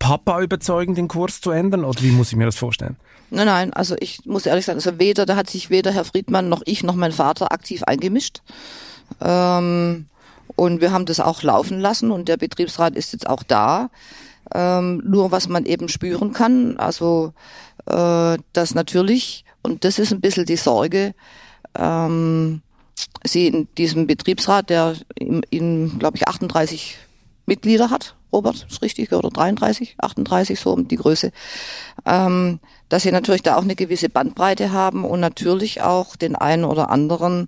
[0.00, 1.84] Papa überzeugen, den Kurs zu ändern?
[1.84, 2.96] Oder wie muss ich mir das vorstellen?
[3.30, 6.48] Nein, nein, also ich muss ehrlich sagen, also weder, da hat sich weder Herr Friedmann
[6.48, 8.42] noch ich noch mein Vater aktiv eingemischt.
[9.20, 10.06] Ähm,
[10.56, 13.90] und wir haben das auch laufen lassen und der Betriebsrat ist jetzt auch da.
[14.54, 17.32] Ähm, nur was man eben spüren kann, also
[17.86, 21.14] äh, dass natürlich, und das ist ein bisschen die Sorge,
[21.74, 22.60] ähm,
[23.24, 26.98] sie in diesem Betriebsrat, der in, in glaube ich, 38
[27.46, 31.30] Mitglieder hat, Robert, ist richtig, oder 33, 38, so um die Größe,
[32.04, 36.64] ähm, dass sie natürlich da auch eine gewisse Bandbreite haben und natürlich auch den einen
[36.64, 37.46] oder anderen,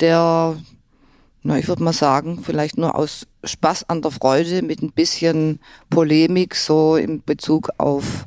[0.00, 0.56] der,
[1.46, 5.60] na, ich würde mal sagen, vielleicht nur aus Spaß an der Freude mit ein bisschen
[5.90, 8.26] Polemik so in Bezug auf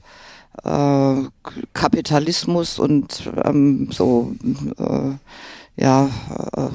[0.63, 1.23] äh,
[1.73, 4.35] Kapitalismus und ähm, so
[4.77, 5.13] äh,
[5.81, 6.09] ja
[6.55, 6.69] äh,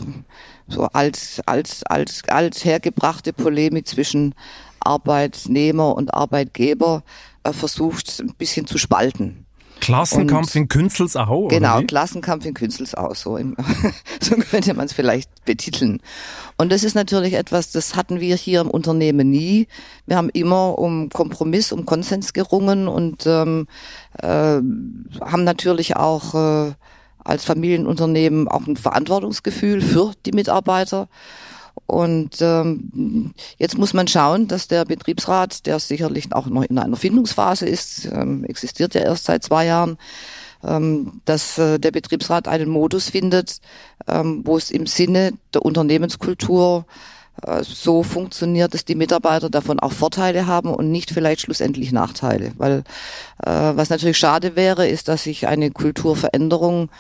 [0.67, 4.35] so als als als als hergebrachte Polemik zwischen
[4.81, 7.05] Arbeitnehmer und Arbeitgeber
[7.45, 9.47] äh, versucht ein bisschen zu spalten.
[9.83, 11.49] Klassenkampf Und- in Künzelsau?
[11.49, 11.83] Genau?
[11.83, 13.57] Klassenkampf in Künzelsau, so, im,
[14.21, 16.01] so könnte man es vielleicht betiteln.
[16.57, 19.67] Und das ist natürlich etwas, das hatten wir hier im Unternehmen nie.
[20.07, 23.67] Wir haben immer um Kompromiss, um Konsens gerungen und ähm,
[24.21, 26.73] äh, haben natürlich auch äh,
[27.25, 31.09] als Familienunternehmen auch ein Verantwortungsgefühl für die Mitarbeiter.
[31.87, 36.97] Und ähm, jetzt muss man schauen, dass der Betriebsrat, der sicherlich auch noch in einer
[36.97, 39.99] Findungsphase ist, ähm, existiert ja erst seit zwei Jahren,
[40.65, 43.61] ähm, dass äh, der Betriebsrat einen Modus findet,
[44.07, 46.87] ähm, wo es im Sinne der Unternehmenskultur
[47.43, 52.53] äh, so funktioniert, dass die Mitarbeiter davon auch Vorteile haben und nicht vielleicht schlussendlich Nachteile.
[52.57, 52.85] Weil
[53.45, 56.91] äh, was natürlich schade wäre, ist, dass sich eine Kulturveränderung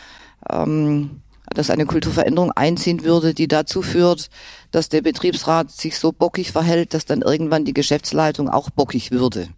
[0.50, 1.22] ähm,
[1.54, 4.30] dass eine Kulturveränderung einziehen würde, die dazu führt,
[4.70, 9.48] dass der Betriebsrat sich so bockig verhält, dass dann irgendwann die Geschäftsleitung auch bockig würde.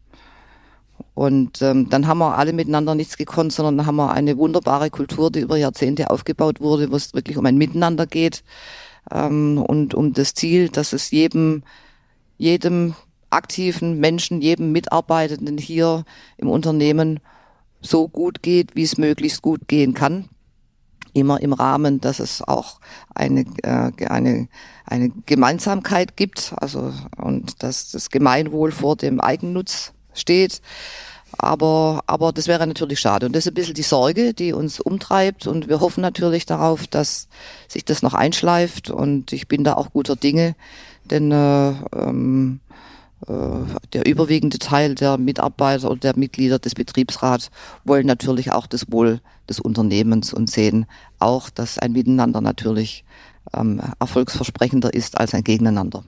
[1.14, 5.30] Und ähm, dann haben wir alle miteinander nichts gekonnt, sondern haben wir eine wunderbare Kultur,
[5.30, 8.42] die über Jahrzehnte aufgebaut wurde, wo es wirklich um ein Miteinander geht
[9.11, 11.62] ähm, und um das Ziel, dass es jedem,
[12.36, 12.95] jedem
[13.30, 16.05] aktiven Menschen, jedem Mitarbeitenden hier
[16.36, 17.20] im Unternehmen
[17.80, 20.28] so gut geht, wie es möglichst gut gehen kann
[21.14, 22.80] immer im Rahmen, dass es auch
[23.14, 24.48] eine, äh, eine,
[24.84, 30.60] eine Gemeinsamkeit gibt, also und dass das Gemeinwohl vor dem Eigennutz steht.
[31.38, 33.26] Aber, aber das wäre natürlich schade.
[33.26, 35.46] Und das ist ein bisschen die Sorge, die uns umtreibt.
[35.48, 37.28] Und wir hoffen natürlich darauf, dass
[37.66, 38.90] sich das noch einschleift.
[38.90, 40.54] Und ich bin da auch guter Dinge,
[41.10, 42.84] denn äh, ähm, äh,
[43.27, 47.51] der überwiegende Teil der Mitarbeiter oder der Mitglieder des Betriebsrats
[47.85, 50.87] wollen natürlich auch das Wohl des Unternehmens und sehen
[51.18, 53.05] auch, dass ein Miteinander natürlich
[53.55, 56.05] ähm, erfolgsversprechender ist als ein Gegeneinander.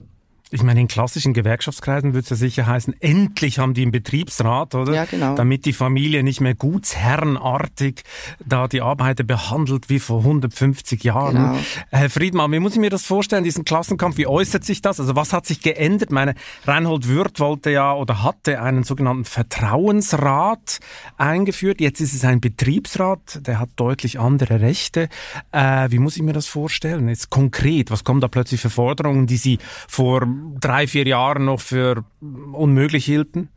[0.49, 4.75] Ich meine, in klassischen Gewerkschaftskreisen würde es ja sicher heißen, endlich haben die einen Betriebsrat,
[4.75, 4.93] oder?
[4.93, 5.35] Ja, genau.
[5.35, 8.03] Damit die Familie nicht mehr gutsherrenartig
[8.45, 11.35] da die Arbeiter behandelt wie vor 150 Jahren.
[11.35, 11.57] Genau.
[11.91, 14.17] Herr Friedmann, wie muss ich mir das vorstellen, diesen Klassenkampf?
[14.17, 15.01] Wie äußert sich das?
[15.01, 16.11] Also was hat sich geändert?
[16.11, 16.33] Meine,
[16.63, 20.79] Reinhold Würth wollte ja oder hatte einen sogenannten Vertrauensrat
[21.17, 21.81] eingeführt.
[21.81, 25.09] Jetzt ist es ein Betriebsrat, der hat deutlich andere Rechte.
[25.51, 27.09] Äh, wie muss ich mir das vorstellen?
[27.09, 30.25] Jetzt konkret, was kommen da plötzlich für Forderungen, die Sie vor
[30.59, 33.49] drei, vier Jahren noch für unmöglich hielten?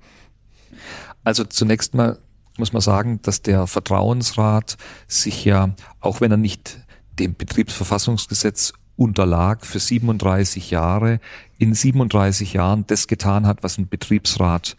[1.24, 2.18] Also zunächst mal
[2.60, 4.76] muss man sagen, dass der Vertrauensrat
[5.08, 6.78] sich ja, auch wenn er nicht
[7.18, 11.20] dem Betriebsverfassungsgesetz unterlag, für 37 Jahre,
[11.58, 14.76] in 37 Jahren das getan hat, was ein Betriebsrat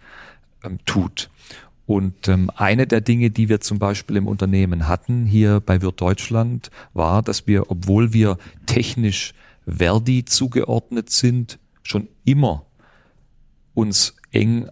[0.63, 1.29] ähm, tut.
[1.87, 5.99] Und ähm, eine der Dinge, die wir zum Beispiel im Unternehmen hatten, hier bei Wirt
[5.99, 9.33] Deutschland, war, dass wir, obwohl wir technisch
[9.67, 12.65] Verdi zugeordnet sind, schon immer
[13.73, 14.69] uns eng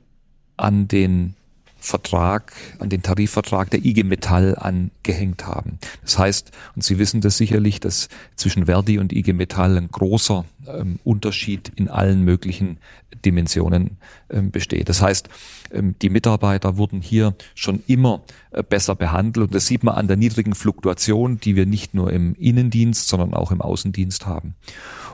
[0.58, 1.36] an den
[1.82, 5.80] Vertrag, an den Tarifvertrag der IG Metall angehängt haben.
[6.02, 10.44] Das heißt, und Sie wissen das sicherlich, dass zwischen Verdi und IG Metall ein großer
[10.68, 12.80] ähm, Unterschied in allen möglichen
[13.24, 13.98] Dimensionen
[14.30, 14.90] ähm, besteht.
[14.90, 15.30] Das heißt,
[15.72, 20.08] ähm, die Mitarbeiter wurden hier schon immer äh, besser behandelt und das sieht man an
[20.08, 24.56] der niedrigen Fluktuation, die wir nicht nur im Innendienst, sondern auch im Außendienst haben.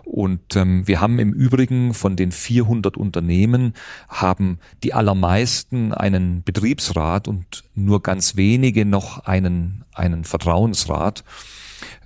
[0.05, 3.73] Und ähm, wir haben im Übrigen von den 400 Unternehmen
[4.07, 11.23] haben die allermeisten einen Betriebsrat und nur ganz wenige noch einen, einen Vertrauensrat.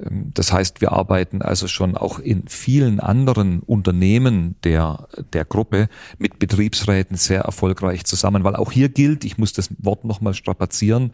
[0.03, 5.89] Ähm, das heißt, wir arbeiten also schon auch in vielen anderen Unternehmen der, der Gruppe
[6.17, 11.11] mit Betriebsräten sehr erfolgreich zusammen, weil auch hier gilt, ich muss das Wort nochmal strapazieren,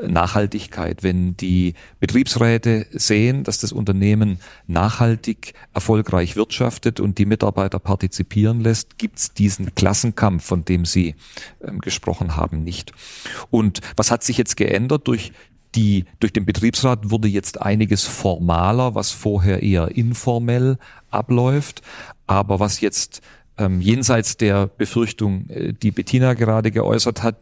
[0.00, 1.02] Nachhaltigkeit.
[1.02, 8.98] Wenn die Betriebsräte sehen, dass das Unternehmen nachhaltig erfolgreich wirtschaftet und die Mitarbeiter partizipieren lässt,
[8.98, 11.14] gibt's diesen Klassenkampf, von dem Sie
[11.62, 12.92] ähm, gesprochen haben, nicht.
[13.50, 15.32] Und was hat sich jetzt geändert durch
[15.74, 20.78] die, durch den Betriebsrat wurde jetzt einiges formaler, was vorher eher informell
[21.10, 21.82] abläuft.
[22.26, 23.22] Aber was jetzt
[23.58, 27.36] ähm, jenseits der Befürchtung, äh, die Bettina gerade geäußert hat,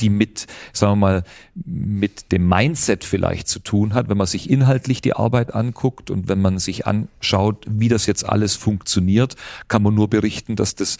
[0.00, 1.24] die mit, sagen wir mal,
[1.64, 6.28] mit dem Mindset vielleicht zu tun hat, wenn man sich inhaltlich die Arbeit anguckt und
[6.28, 9.36] wenn man sich anschaut, wie das jetzt alles funktioniert,
[9.68, 10.98] kann man nur berichten, dass das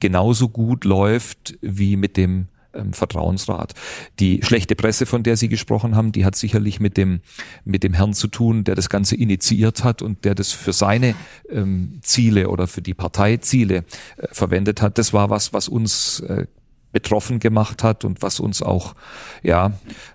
[0.00, 3.74] genauso gut läuft wie mit dem ähm, Vertrauensrat.
[4.20, 7.20] Die schlechte Presse, von der Sie gesprochen haben, die hat sicherlich mit dem,
[7.64, 11.14] mit dem Herrn zu tun, der das Ganze initiiert hat und der das für seine
[11.50, 13.84] ähm, Ziele oder für die Parteiziele
[14.16, 14.98] äh, verwendet hat.
[14.98, 16.46] Das war was, was uns äh,
[16.92, 18.94] betroffen gemacht hat und was uns auch
[19.42, 19.72] ja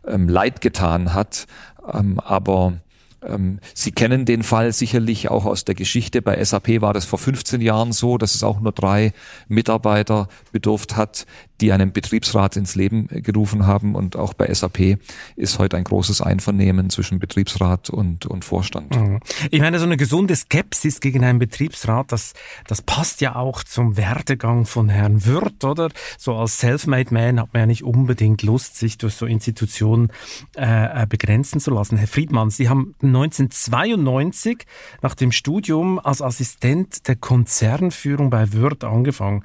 [0.08, 1.46] ähm, leid getan hat.
[1.94, 2.74] Ähm, aber
[3.22, 6.22] ähm, Sie kennen den Fall sicherlich auch aus der Geschichte.
[6.22, 9.14] Bei SAP war das vor 15 Jahren so, dass es auch nur drei
[9.48, 11.26] Mitarbeiter bedurft hat,
[11.62, 13.96] die einen Betriebsrat ins Leben gerufen haben.
[13.96, 14.98] Und auch bei SAP
[15.36, 18.96] ist heute ein großes Einvernehmen zwischen Betriebsrat und, und Vorstand.
[18.96, 19.20] Mhm.
[19.52, 22.34] Ich meine, so eine gesunde Skepsis gegen einen Betriebsrat, das,
[22.68, 25.90] das passt ja auch zum Werdegang von Herrn Wirth, oder?
[26.18, 30.12] So als Selfmade Man hat man ja nicht unbedingt Lust, sich durch so Institutionen
[30.56, 31.98] äh, äh begrenzen zu lassen.
[31.98, 34.66] Herr Friedmann, Sie haben 1992
[35.02, 39.44] nach dem Studium als Assistent der Konzernführung bei Würth angefangen.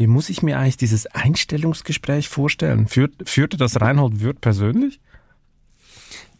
[0.00, 2.88] Wie muss ich mir eigentlich dieses Einstellungsgespräch vorstellen?
[2.88, 4.98] Führt, führte das Reinhold Würth persönlich?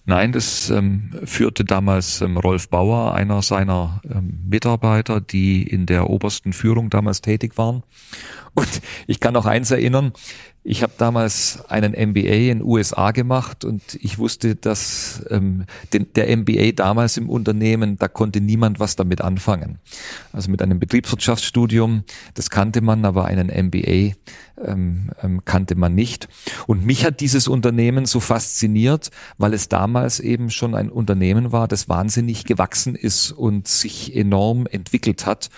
[0.06, 6.08] Nein, das ähm, führte damals ähm, Rolf Bauer, einer seiner ähm, Mitarbeiter, die in der
[6.08, 7.82] obersten Führung damals tätig waren.
[8.54, 10.12] Und ich kann noch eins erinnern,
[10.62, 16.36] ich habe damals einen MBA in USA gemacht und ich wusste, dass ähm, den, der
[16.36, 19.78] MBA damals im Unternehmen, da konnte niemand was damit anfangen.
[20.34, 24.14] Also mit einem Betriebswirtschaftsstudium, das kannte man, aber einen MBA
[24.62, 26.28] ähm, ähm, kannte man nicht.
[26.66, 31.68] Und mich hat dieses Unternehmen so fasziniert, weil es damals eben schon ein Unternehmen war,
[31.68, 35.48] das wahnsinnig gewachsen ist und sich enorm entwickelt hat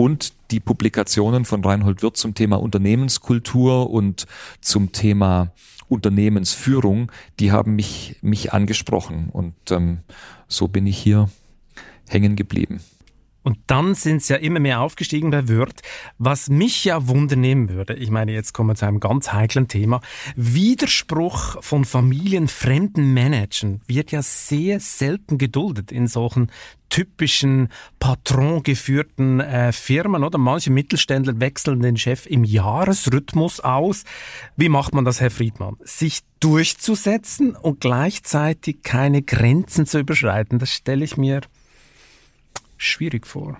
[0.00, 4.26] und die Publikationen von Reinhold Wirth zum Thema Unternehmenskultur und
[4.62, 5.52] zum Thema
[5.90, 9.98] Unternehmensführung, die haben mich, mich angesprochen und ähm,
[10.48, 11.28] so bin ich hier
[12.08, 12.80] hängen geblieben.
[13.42, 15.80] Und dann sind sie ja immer mehr aufgestiegen bei Word.
[16.18, 20.00] Was mich ja wundernehmen würde, ich meine, jetzt kommen wir zu einem ganz heiklen Thema.
[20.36, 26.50] Widerspruch von familienfremden Managern wird ja sehr selten geduldet in solchen
[26.90, 27.68] typischen
[28.00, 30.38] patrongeführten äh, Firmen, oder?
[30.38, 34.04] Manche Mittelständler wechseln den Chef im Jahresrhythmus aus.
[34.56, 35.76] Wie macht man das, Herr Friedmann?
[35.80, 41.42] Sich durchzusetzen und gleichzeitig keine Grenzen zu überschreiten, das stelle ich mir
[42.80, 43.58] schwierig vor.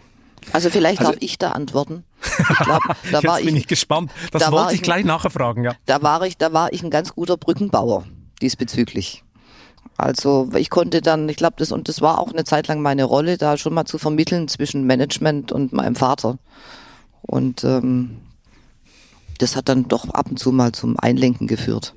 [0.52, 2.04] Also vielleicht also, darf ich da antworten.
[2.22, 2.80] Ich glaube,
[3.12, 4.10] da Jetzt war bin ich, ich gespannt.
[4.32, 5.74] Das da wollte ich gleich nachher fragen, ja.
[5.86, 8.04] Da war ich, da war ich ein ganz guter Brückenbauer
[8.40, 9.22] diesbezüglich.
[9.96, 13.04] Also ich konnte dann, ich glaube, das und das war auch eine Zeit lang meine
[13.04, 16.38] Rolle, da schon mal zu vermitteln zwischen Management und meinem Vater.
[17.20, 18.16] Und ähm,
[19.38, 21.94] das hat dann doch ab und zu mal zum Einlenken geführt.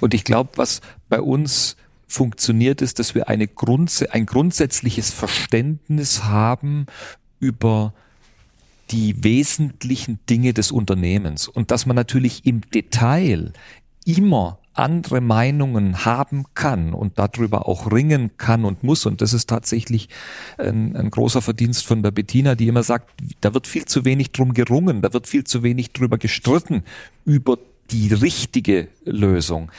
[0.00, 1.76] Und ich glaube, was bei uns
[2.14, 6.86] funktioniert, ist, dass wir eine Grunds ein grundsätzliches Verständnis haben
[7.40, 7.92] über
[8.90, 13.52] die wesentlichen Dinge des Unternehmens und dass man natürlich im Detail
[14.04, 19.06] immer andere Meinungen haben kann und darüber auch ringen kann und muss.
[19.06, 20.08] Und das ist tatsächlich
[20.58, 23.10] ein, ein, großer Verdienst von der Bettina, die immer sagt,
[23.40, 26.82] da wird viel zu wenig drum gerungen, da wird viel zu wenig drüber gestritten
[27.24, 27.58] über
[27.90, 29.70] die richtige Lösung.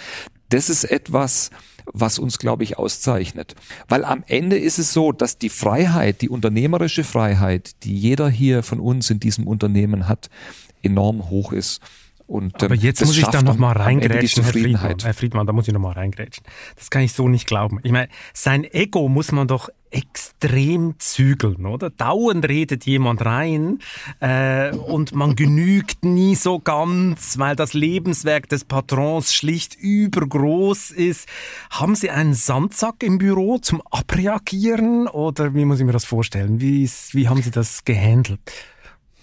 [0.50, 1.50] Das ist etwas,
[1.94, 3.56] was uns, glaube ich, auszeichnet.
[3.88, 8.64] Weil am Ende ist es so, dass die Freiheit, die unternehmerische Freiheit, die jeder hier
[8.64, 10.30] von uns in diesem Unternehmen hat,
[10.82, 11.82] enorm hoch ist.
[12.28, 14.96] Und, Aber ähm, jetzt muss ich da noch mal reingrätschen, Herr Friedmann.
[15.02, 16.44] Herr Friedmann, da muss ich noch mal reingrätschen.
[16.76, 17.80] Das kann ich so nicht glauben.
[17.84, 21.90] Ich meine, sein Ego muss man doch extrem zügeln, oder?
[21.90, 23.80] Dauernd redet jemand rein
[24.20, 31.30] äh, und man genügt nie so ganz, weil das Lebenswerk des Patrons schlicht übergroß ist.
[31.70, 36.60] Haben Sie einen Sandsack im Büro zum Abreagieren oder wie muss ich mir das vorstellen?
[36.60, 38.42] Wie, wie haben Sie das gehandelt?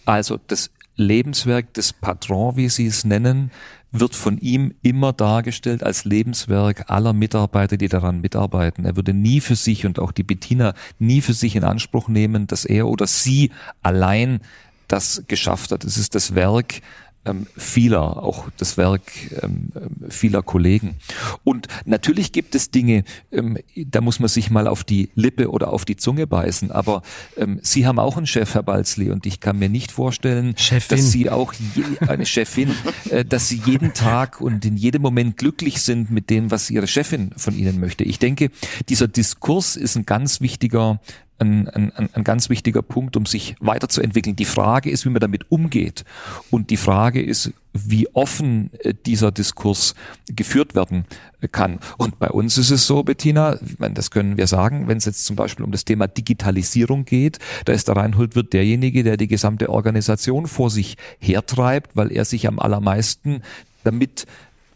[0.06, 3.50] Also das Lebenswerk des Patron, wie Sie es nennen,
[3.92, 8.86] wird von ihm immer dargestellt als Lebenswerk aller Mitarbeiter, die daran mitarbeiten.
[8.86, 12.46] Er würde nie für sich und auch die Bettina nie für sich in Anspruch nehmen,
[12.46, 13.50] dass er oder sie
[13.82, 14.40] allein
[14.88, 15.84] das geschafft hat.
[15.84, 16.80] Es ist das Werk
[17.24, 19.02] ähm, vieler, auch das Werk
[19.42, 19.70] ähm,
[20.08, 20.96] vieler Kollegen.
[21.44, 25.72] Und natürlich gibt es Dinge, ähm, da muss man sich mal auf die Lippe oder
[25.72, 26.72] auf die Zunge beißen.
[26.72, 27.02] Aber
[27.36, 30.96] ähm, Sie haben auch einen Chef, Herr Balzli, und ich kann mir nicht vorstellen, Chefin.
[30.96, 32.74] dass Sie auch je, eine Chefin,
[33.10, 36.86] äh, dass Sie jeden Tag und in jedem Moment glücklich sind mit dem, was Ihre
[36.86, 38.04] Chefin von Ihnen möchte.
[38.04, 38.50] Ich denke,
[38.88, 41.00] dieser Diskurs ist ein ganz wichtiger
[41.38, 44.36] ein, ein, ein ganz wichtiger Punkt, um sich weiterzuentwickeln.
[44.36, 46.04] Die Frage ist, wie man damit umgeht.
[46.50, 49.94] Und die Frage ist, wie offen äh, dieser Diskurs
[50.26, 51.04] geführt werden
[51.50, 51.80] kann.
[51.98, 55.34] Und bei uns ist es so, Bettina, das können wir sagen, wenn es jetzt zum
[55.34, 59.70] Beispiel um das Thema Digitalisierung geht, da ist der Reinhold Wirt derjenige, der die gesamte
[59.70, 63.42] Organisation vor sich hertreibt, weil er sich am allermeisten
[63.84, 64.26] damit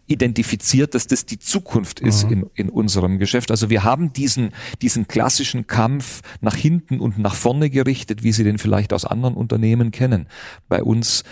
[0.06, 2.32] identifiziert, dass das die Zukunft ist mhm.
[2.32, 3.50] in, in unserem Geschäft.
[3.50, 4.50] Also wir haben diesen,
[4.82, 9.34] diesen klassischen Kampf nach hinten und nach vorne gerichtet, wie Sie den vielleicht aus anderen
[9.34, 10.26] Unternehmen kennen.
[10.68, 11.24] Bei uns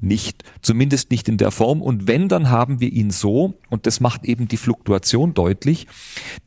[0.00, 1.82] nicht, zumindest nicht in der Form.
[1.82, 5.86] Und wenn, dann haben wir ihn so, und das macht eben die Fluktuation deutlich,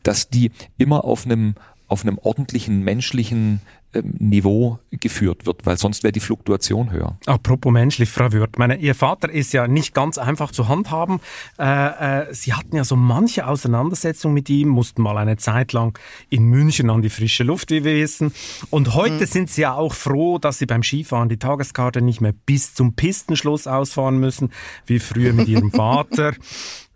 [0.03, 1.55] dass die immer auf einem,
[1.87, 3.61] auf einem ordentlichen menschlichen
[4.03, 7.17] Niveau geführt wird, weil sonst wäre die Fluktuation höher.
[7.25, 11.19] Apropos menschlich, Frau Würth, meine, Ihr Vater ist ja nicht ganz einfach zu handhaben.
[11.59, 15.97] Äh, äh, Sie hatten ja so manche Auseinandersetzung mit ihm, mussten mal eine Zeit lang
[16.29, 18.33] in München an die frische Luft, wie wir wissen.
[18.69, 19.27] Und heute mhm.
[19.27, 22.93] sind Sie ja auch froh, dass Sie beim Skifahren die Tageskarte nicht mehr bis zum
[22.93, 24.51] Pistenschluss ausfahren müssen,
[24.85, 26.33] wie früher mit Ihrem Vater.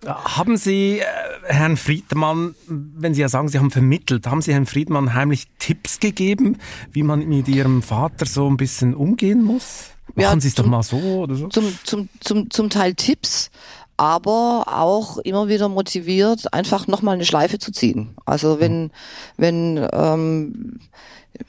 [0.06, 1.04] Haben Sie äh,
[1.44, 6.00] Herrn Friedmann, wenn Sie ja sagen, Sie haben vermittelt, haben Sie Herrn Friedmann heimlich Tipps
[6.00, 6.58] gegeben,
[6.92, 9.92] wie man mit Ihrem Vater so ein bisschen umgehen muss?
[10.16, 11.48] Machen ja, Sie es doch mal so oder so?
[11.50, 13.52] Zum, zum, zum, zum Teil Tipps,
[14.00, 18.16] aber auch immer wieder motiviert, einfach nochmal eine Schleife zu ziehen.
[18.26, 18.92] Also wenn,
[19.36, 20.80] wenn, ähm,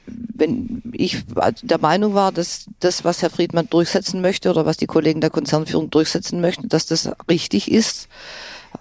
[0.07, 1.23] wenn ich
[1.63, 5.31] der Meinung war, dass das, was Herr Friedmann durchsetzen möchte oder was die Kollegen der
[5.31, 8.09] Konzernführung durchsetzen möchten, dass das richtig ist,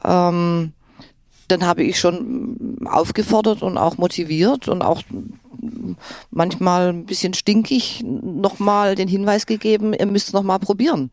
[0.04, 0.74] ähm,
[1.52, 5.04] dann habe ich schon aufgefordert und auch motiviert und auch
[6.32, 11.12] manchmal ein bisschen stinkig nochmal den Hinweis gegeben, ihr müsst nochmal probieren.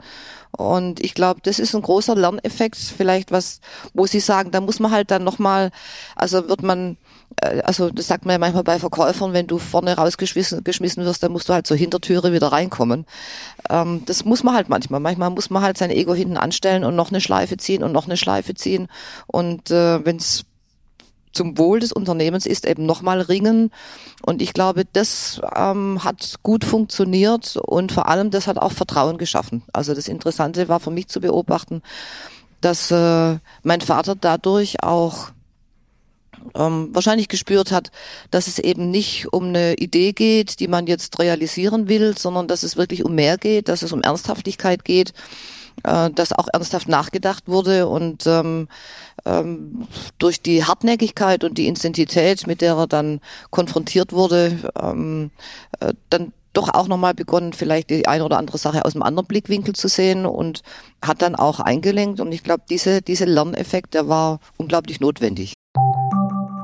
[0.56, 3.60] Und ich glaube, das ist ein großer Lerneffekt, vielleicht was,
[3.92, 5.70] wo Sie sagen, da muss man halt dann nochmal,
[6.14, 6.96] also wird man,
[7.40, 11.32] also das sagt man ja manchmal bei Verkäufern, wenn du vorne rausgeschmissen geschmissen wirst, dann
[11.32, 13.06] musst du halt zur Hintertüre wieder reinkommen.
[13.68, 15.00] Ähm, das muss man halt manchmal.
[15.00, 18.06] Manchmal muss man halt sein Ego hinten anstellen und noch eine Schleife ziehen und noch
[18.06, 18.88] eine Schleife ziehen.
[19.26, 20.44] Und äh, wenn es
[21.32, 23.70] zum Wohl des Unternehmens ist, eben nochmal ringen.
[24.24, 29.18] Und ich glaube, das ähm, hat gut funktioniert und vor allem das hat auch Vertrauen
[29.18, 29.62] geschaffen.
[29.72, 31.82] Also das Interessante war für mich zu beobachten,
[32.62, 35.28] dass äh, mein Vater dadurch auch
[36.54, 37.90] ähm, wahrscheinlich gespürt hat,
[38.30, 42.62] dass es eben nicht um eine Idee geht, die man jetzt realisieren will, sondern dass
[42.62, 45.12] es wirklich um mehr geht, dass es um Ernsthaftigkeit geht
[45.84, 48.68] äh, dass auch ernsthaft nachgedacht wurde und ähm,
[49.24, 49.86] ähm,
[50.18, 53.20] durch die Hartnäckigkeit und die Intensität, mit der er dann
[53.50, 55.30] konfrontiert wurde, ähm,
[55.80, 59.26] äh, dann doch auch nochmal begonnen, vielleicht die eine oder andere Sache aus einem anderen
[59.26, 60.62] Blickwinkel zu sehen und
[61.02, 62.20] hat dann auch eingelenkt.
[62.20, 65.52] Und ich glaube, diese, diese Lerneffekt, der war unglaublich notwendig.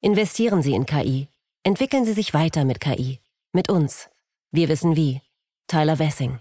[0.00, 1.26] Investieren Sie in KI.
[1.64, 3.18] Entwickeln Sie sich weiter mit KI.
[3.52, 4.08] Mit uns.
[4.52, 5.22] Wir wissen wie.
[5.66, 6.38] Tyler Wessing.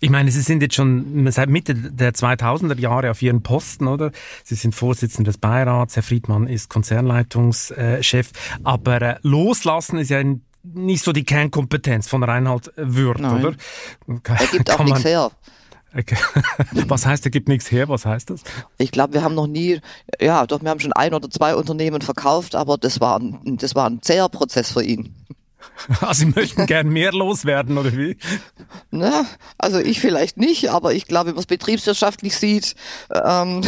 [0.00, 4.12] Ich meine, Sie sind jetzt schon seit Mitte der 2000er Jahre auf Ihren Posten, oder?
[4.44, 8.30] Sie sind Vorsitzender des Beirats, Herr Friedmann ist Konzernleitungschef.
[8.62, 10.22] Aber äh, loslassen ist ja
[10.62, 13.44] nicht so die Kernkompetenz von Reinhard Würth, Nein.
[13.44, 13.56] oder?
[14.06, 15.30] Er gibt auch nichts her.
[16.88, 17.88] Was heißt, er gibt nichts her?
[17.88, 18.42] Was heißt das?
[18.78, 19.80] Ich glaube, wir haben noch nie,
[20.20, 23.74] ja, doch, wir haben schon ein oder zwei Unternehmen verkauft, aber das war ein, das
[23.74, 25.14] war ein zäher Prozess für ihn.
[26.00, 28.16] Ah, Sie möchten gern mehr loswerden, oder wie?
[28.90, 29.24] Na,
[29.58, 32.74] also ich vielleicht nicht, aber ich glaube, wenn man es betriebswirtschaftlich sieht,
[33.12, 33.62] ähm,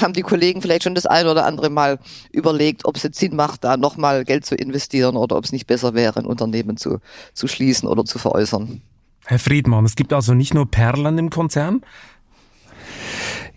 [0.00, 1.98] haben die Kollegen vielleicht schon das ein oder andere Mal
[2.32, 5.66] überlegt, ob es jetzt Sinn macht, da nochmal Geld zu investieren oder ob es nicht
[5.66, 6.98] besser wäre, ein Unternehmen zu,
[7.34, 8.82] zu schließen oder zu veräußern.
[9.30, 11.82] Herr Friedmann, es gibt also nicht nur Perlen im Konzern?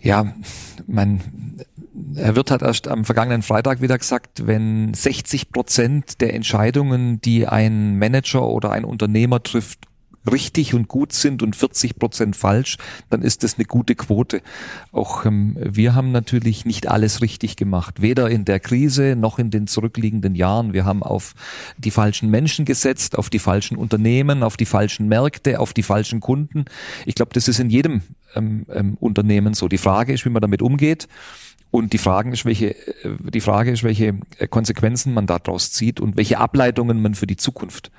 [0.00, 0.32] Ja,
[0.86, 1.56] mein
[2.14, 7.48] Herr Wirth hat erst am vergangenen Freitag wieder gesagt, wenn 60 Prozent der Entscheidungen, die
[7.48, 9.88] ein Manager oder ein Unternehmer trifft,
[10.30, 12.78] richtig und gut sind und 40 Prozent falsch,
[13.10, 14.42] dann ist das eine gute Quote.
[14.92, 19.50] Auch ähm, wir haben natürlich nicht alles richtig gemacht, weder in der Krise noch in
[19.50, 20.72] den zurückliegenden Jahren.
[20.72, 21.34] Wir haben auf
[21.78, 26.20] die falschen Menschen gesetzt, auf die falschen Unternehmen, auf die falschen Märkte, auf die falschen
[26.20, 26.64] Kunden.
[27.06, 28.02] Ich glaube, das ist in jedem
[28.34, 29.68] ähm, ähm, Unternehmen so.
[29.68, 31.08] Die Frage ist, wie man damit umgeht.
[31.70, 35.98] Und die Frage ist, welche, äh, die Frage ist, welche äh, Konsequenzen man daraus zieht
[35.98, 37.90] und welche Ableitungen man für die Zukunft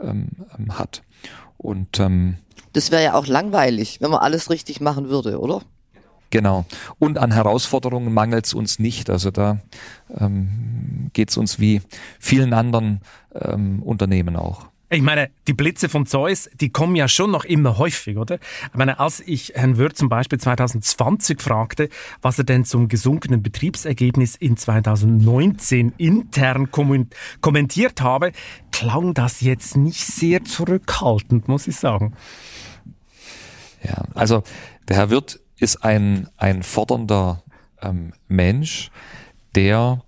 [0.00, 1.02] ähm, ähm, hat.
[1.58, 2.38] Und ähm,
[2.72, 5.62] das wäre ja auch langweilig, wenn man alles richtig machen würde, oder?
[6.30, 6.64] Genau.
[6.98, 9.10] Und an Herausforderungen mangelt es uns nicht.
[9.10, 9.58] Also da
[10.18, 11.80] ähm, geht es uns wie
[12.18, 13.00] vielen anderen
[13.34, 14.66] ähm, Unternehmen auch.
[14.90, 18.36] Ich meine, die Blitze von Zeus, die kommen ja schon noch immer häufig, oder?
[18.36, 21.90] Ich meine, als ich Herrn Wirth zum Beispiel 2020 fragte,
[22.22, 28.32] was er denn zum gesunkenen Betriebsergebnis in 2019 intern kommentiert habe,
[28.72, 32.14] klang das jetzt nicht sehr zurückhaltend, muss ich sagen.
[33.84, 34.42] Ja, also
[34.88, 37.42] der Herr Wirth ist ein, ein fordernder
[37.82, 38.90] ähm, Mensch,
[39.54, 40.02] der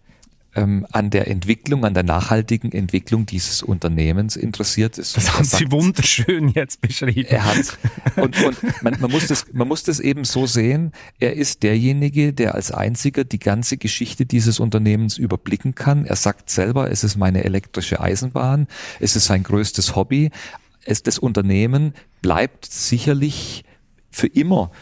[0.54, 5.16] ähm, an der Entwicklung, an der nachhaltigen Entwicklung dieses Unternehmens interessiert ist.
[5.16, 7.28] Das haben Sie wunderschön jetzt beschrieben.
[7.28, 7.78] Er hat
[8.16, 10.92] und, und man, man muss das, man muss das eben so sehen.
[11.18, 16.04] Er ist derjenige, der als einziger die ganze Geschichte dieses Unternehmens überblicken kann.
[16.04, 18.66] Er sagt selber, es ist meine elektrische Eisenbahn,
[18.98, 20.30] es ist sein größtes Hobby.
[20.84, 23.64] Es, das Unternehmen bleibt sicherlich
[24.10, 24.72] für immer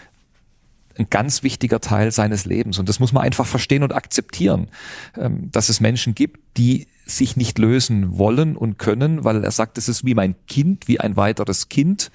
[0.99, 2.79] ein ganz wichtiger Teil seines Lebens.
[2.79, 4.69] Und das muss man einfach verstehen und akzeptieren,
[5.17, 9.79] ähm, dass es Menschen gibt, die sich nicht lösen wollen und können, weil er sagt,
[9.79, 12.11] es ist wie mein Kind, wie ein weiteres Kind,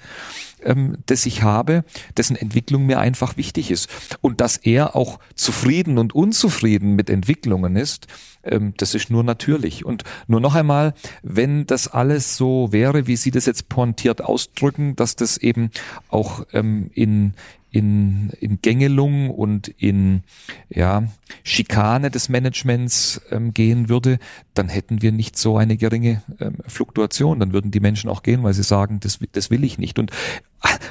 [0.62, 1.84] ähm, das ich habe,
[2.16, 3.88] dessen Entwicklung mir einfach wichtig ist.
[4.20, 8.06] Und dass er auch zufrieden und unzufrieden mit Entwicklungen ist,
[8.44, 9.84] ähm, das ist nur natürlich.
[9.84, 14.94] Und nur noch einmal, wenn das alles so wäre, wie Sie das jetzt pointiert ausdrücken,
[14.96, 15.70] dass das eben
[16.08, 17.34] auch ähm, in,
[17.74, 20.22] in, in Gängelung und in
[20.68, 21.08] ja,
[21.42, 24.20] Schikane des Managements ähm, gehen würde,
[24.54, 27.40] dann hätten wir nicht so eine geringe ähm, Fluktuation.
[27.40, 29.98] Dann würden die Menschen auch gehen, weil sie sagen, das, das will ich nicht.
[29.98, 30.12] Und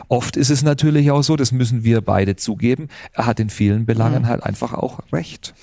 [0.09, 3.85] oft ist es natürlich auch so, das müssen wir beide zugeben, er hat in vielen
[3.85, 4.27] Belangen mhm.
[4.27, 5.53] halt einfach auch recht.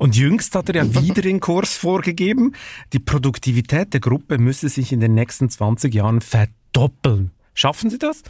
[0.00, 2.54] Und jüngst hat er ja wieder den Kurs vorgegeben,
[2.92, 7.30] die Produktivität der Gruppe müsse sich in den nächsten 20 Jahren verdoppeln.
[7.54, 8.24] Schaffen Sie das?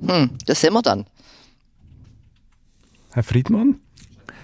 [0.00, 1.06] Hm, das sehen wir dann.
[3.12, 3.80] Herr Friedmann?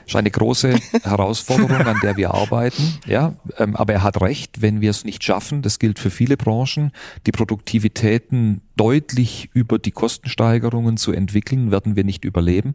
[0.07, 2.99] ist eine große Herausforderung, an der wir arbeiten.
[3.07, 6.37] Ja, ähm, aber er hat recht, wenn wir es nicht schaffen, das gilt für viele
[6.37, 6.93] Branchen,
[7.27, 12.75] die Produktivitäten deutlich über die Kostensteigerungen zu entwickeln, werden wir nicht überleben.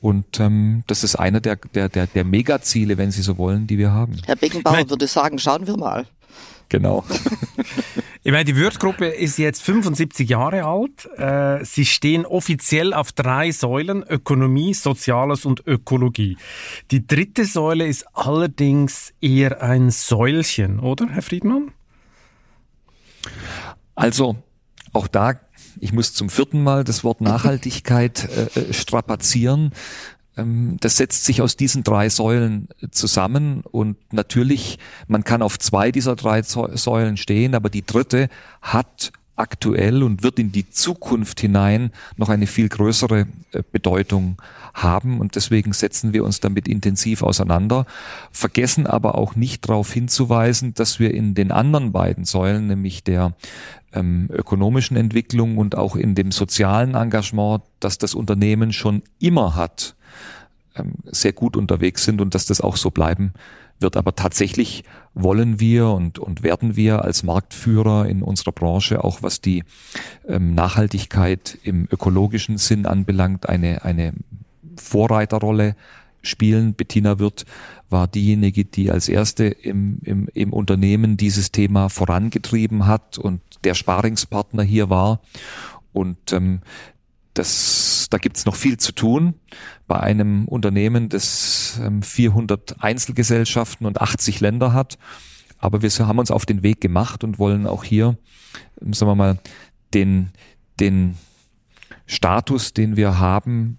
[0.00, 3.78] Und ähm, das ist einer der, der, der, der Megaziele, wenn Sie so wollen, die
[3.78, 4.18] wir haben.
[4.26, 6.06] Herr Beckenbauer würde sagen, schauen wir mal.
[6.68, 7.04] Genau.
[8.26, 11.06] Ich meine, die Würth-Gruppe ist jetzt 75 Jahre alt.
[11.18, 16.38] Äh, sie stehen offiziell auf drei Säulen, Ökonomie, Soziales und Ökologie.
[16.90, 21.72] Die dritte Säule ist allerdings eher ein Säulchen, oder, Herr Friedmann?
[23.94, 24.36] Also
[24.94, 25.34] auch da,
[25.78, 29.72] ich muss zum vierten Mal das Wort Nachhaltigkeit äh, äh strapazieren.
[30.36, 34.78] Ähm, das setzt sich aus diesen drei Säulen zusammen und natürlich,
[35.08, 38.28] man kann auf zwei dieser drei Säulen stehen, aber die dritte
[38.62, 44.36] hat aktuell und wird in die Zukunft hinein noch eine viel größere äh, Bedeutung
[44.72, 47.86] haben und deswegen setzen wir uns damit intensiv auseinander,
[48.30, 53.34] vergessen aber auch nicht darauf hinzuweisen, dass wir in den anderen beiden Säulen, nämlich der
[53.92, 59.94] ähm, ökonomischen Entwicklung und auch in dem sozialen Engagement, dass das Unternehmen schon immer hat,
[60.76, 63.32] ähm, sehr gut unterwegs sind und dass das auch so bleiben
[63.80, 63.96] wird.
[63.96, 69.40] Aber tatsächlich wollen wir und, und werden wir als Marktführer in unserer Branche, auch was
[69.40, 69.64] die
[70.26, 74.12] ähm, Nachhaltigkeit im ökologischen Sinn anbelangt, eine, eine
[74.76, 75.76] Vorreiterrolle
[76.22, 76.74] spielen.
[76.74, 77.44] Bettina Wirth
[77.90, 83.74] war diejenige, die als erste im, im, im Unternehmen dieses Thema vorangetrieben hat und der
[83.74, 85.20] Sparingspartner hier war.
[85.92, 86.60] Und ähm,
[87.34, 89.34] das, da gibt's noch viel zu tun
[89.86, 94.98] bei einem Unternehmen, das 400 ähm, Einzelgesellschaften und 80 Länder hat.
[95.58, 98.16] Aber wir haben uns auf den Weg gemacht und wollen auch hier,
[98.80, 99.38] ähm, sagen wir mal,
[99.92, 100.30] den,
[100.80, 101.16] den
[102.06, 103.78] Status, den wir haben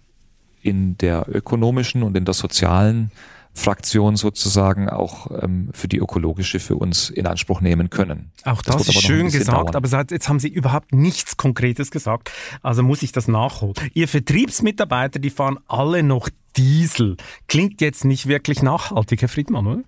[0.62, 3.12] in der ökonomischen und in der sozialen
[3.56, 8.32] Fraktion sozusagen auch ähm, für die ökologische für uns in Anspruch nehmen können.
[8.44, 9.76] Auch das, das ist schön gesagt, dauern.
[9.76, 12.32] aber jetzt haben Sie überhaupt nichts Konkretes gesagt,
[12.62, 13.74] also muss ich das nachholen.
[13.94, 17.16] Ihr Vertriebsmitarbeiter, die fahren alle noch Diesel.
[17.48, 19.84] Klingt jetzt nicht wirklich nachhaltig, Herr Friedmann, oder?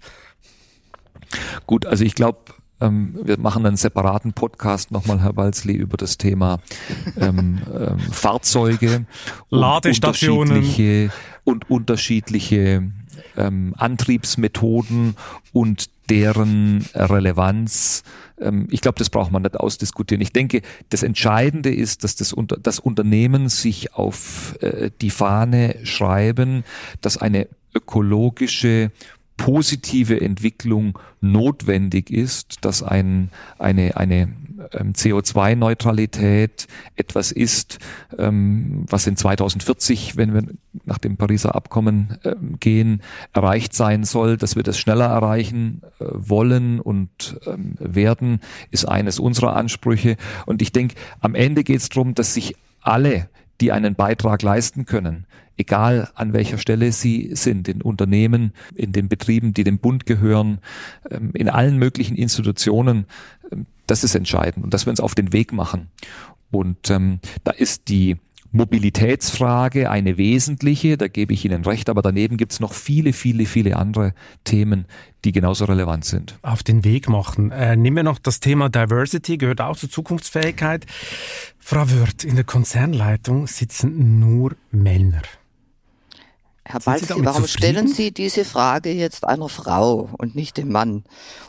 [1.66, 2.40] Gut, also ich glaube,
[2.80, 6.60] ähm, wir machen einen separaten Podcast nochmal, Herr Walzli, über das Thema
[7.20, 9.06] ähm, ähm, Fahrzeuge,
[9.50, 11.12] Ladestationen und unterschiedliche,
[11.44, 12.92] und unterschiedliche
[13.38, 15.16] ähm, Antriebsmethoden
[15.54, 18.04] und deren Relevanz.
[18.40, 20.22] Ähm, ich glaube, das braucht man nicht ausdiskutieren.
[20.22, 25.76] Ich denke, das Entscheidende ist, dass das, unter, das Unternehmen sich auf äh, die Fahne
[25.84, 26.64] schreiben,
[27.02, 28.92] dass eine ökologische
[29.38, 33.30] positive Entwicklung notwendig ist, dass ein,
[33.60, 34.30] eine, eine
[34.74, 37.80] ähm, CO2-Neutralität etwas ist,
[38.18, 40.44] ähm, was in 2040, wenn wir
[40.86, 43.02] nach dem Pariser Abkommen ähm, gehen,
[43.34, 47.40] erreicht sein soll, dass wir das schneller erreichen äh, wollen und
[47.80, 48.40] werden,
[48.72, 50.18] ist eines unserer Ansprüche.
[50.46, 54.86] Und ich denke, am Ende geht es darum, dass sich alle, die einen Beitrag leisten
[54.86, 55.26] können,
[55.58, 60.60] egal an welcher Stelle sie sind, in Unternehmen, in den Betrieben, die dem Bund gehören,
[61.34, 63.06] in allen möglichen Institutionen,
[63.88, 65.88] das ist entscheidend und dass wir uns auf den Weg machen.
[66.52, 68.18] Und ähm, da ist die
[68.52, 73.46] Mobilitätsfrage eine wesentliche, da gebe ich Ihnen recht, aber daneben gibt es noch viele, viele,
[73.46, 74.14] viele andere
[74.46, 74.86] Themen,
[75.26, 76.38] die genauso relevant sind.
[76.42, 77.52] Auf den Weg machen.
[77.52, 80.86] Äh, nehmen wir noch das Thema Diversity, gehört auch zur Zukunftsfähigkeit.
[81.60, 85.22] Frau Wirth, in der Konzernleitung sitzen nur Männer.
[86.70, 87.48] Herr Balski, warum zufrieden?
[87.48, 91.06] stellen Sie diese Frage jetzt einer Frau und nicht dem Mann?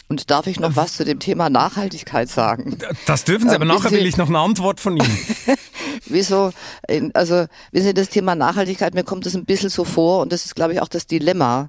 [0.09, 2.79] Und darf ich noch was zu dem Thema Nachhaltigkeit sagen?
[3.07, 5.19] Das dürfen Sie, aber ähm, nachher will ich noch eine Antwort von Ihnen.
[6.07, 6.53] Wieso?
[7.15, 10.47] Also, wir sehen das Thema Nachhaltigkeit, mir kommt das ein bisschen so vor und das
[10.47, 11.69] ist, glaube ich, auch das Dilemma.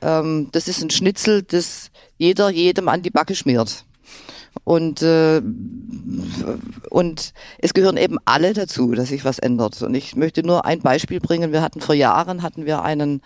[0.00, 3.84] Ähm, das ist ein Schnitzel, das jeder jedem an die Backe schmiert.
[4.62, 5.42] Und, äh,
[6.90, 9.82] und es gehören eben alle dazu, dass sich was ändert.
[9.82, 11.52] Und ich möchte nur ein Beispiel bringen.
[11.52, 13.20] Wir hatten vor Jahren hatten wir einen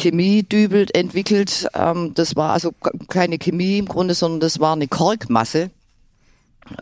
[0.00, 1.68] Chemiedübel entwickelt.
[1.74, 2.72] Ähm, das war also
[3.08, 5.70] keine Chemie im Grunde, sondern das war eine Korkmasse.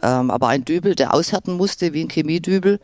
[0.03, 2.81] Ähm, aber ein Dübel, der aushärten musste wie ein Chemiedübel.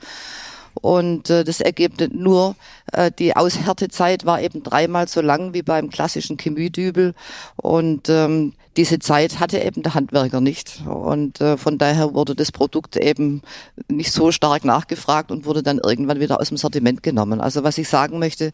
[0.74, 2.56] Und äh, das Ergebnis nur,
[2.92, 7.14] äh, die Aushärtezeit war eben dreimal so lang wie beim klassischen Chemiedübel.
[7.56, 10.82] Und ähm, diese Zeit hatte eben der Handwerker nicht.
[10.86, 13.42] Und äh, von daher wurde das Produkt eben
[13.88, 17.40] nicht so stark nachgefragt und wurde dann irgendwann wieder aus dem Sortiment genommen.
[17.40, 18.52] Also was ich sagen möchte,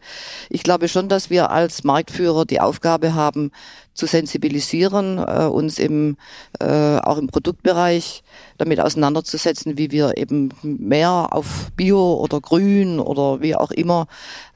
[0.49, 3.51] ich glaube schon, dass wir als Marktführer die Aufgabe haben,
[3.97, 6.17] zu sensibilisieren, äh, uns im,
[6.59, 8.23] äh, auch im Produktbereich
[8.57, 14.07] damit auseinanderzusetzen, wie wir eben mehr auf Bio oder Grün oder wie auch immer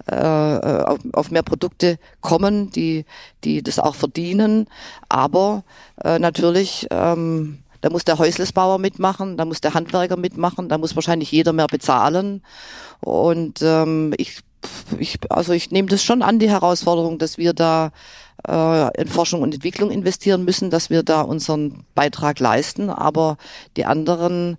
[0.07, 3.05] äh, auf, auf mehr Produkte kommen, die,
[3.43, 4.67] die das auch verdienen.
[5.09, 5.63] Aber
[6.03, 10.95] äh, natürlich ähm, da muss der Häuslesbauer mitmachen, da muss der Handwerker mitmachen, da muss
[10.95, 12.43] wahrscheinlich jeder mehr bezahlen.
[12.99, 14.41] Und ähm, ich,
[14.99, 17.91] ich, also ich nehme das schon an, die Herausforderung, dass wir da
[18.47, 22.89] äh, in Forschung und Entwicklung investieren müssen, dass wir da unseren Beitrag leisten.
[22.89, 23.37] Aber
[23.77, 24.57] die anderen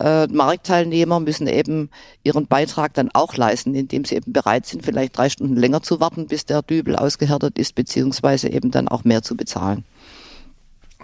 [0.00, 1.90] äh, Marktteilnehmer müssen eben
[2.22, 6.00] ihren Beitrag dann auch leisten, indem sie eben bereit sind, vielleicht drei Stunden länger zu
[6.00, 9.84] warten, bis der Dübel ausgehärtet ist, beziehungsweise eben dann auch mehr zu bezahlen.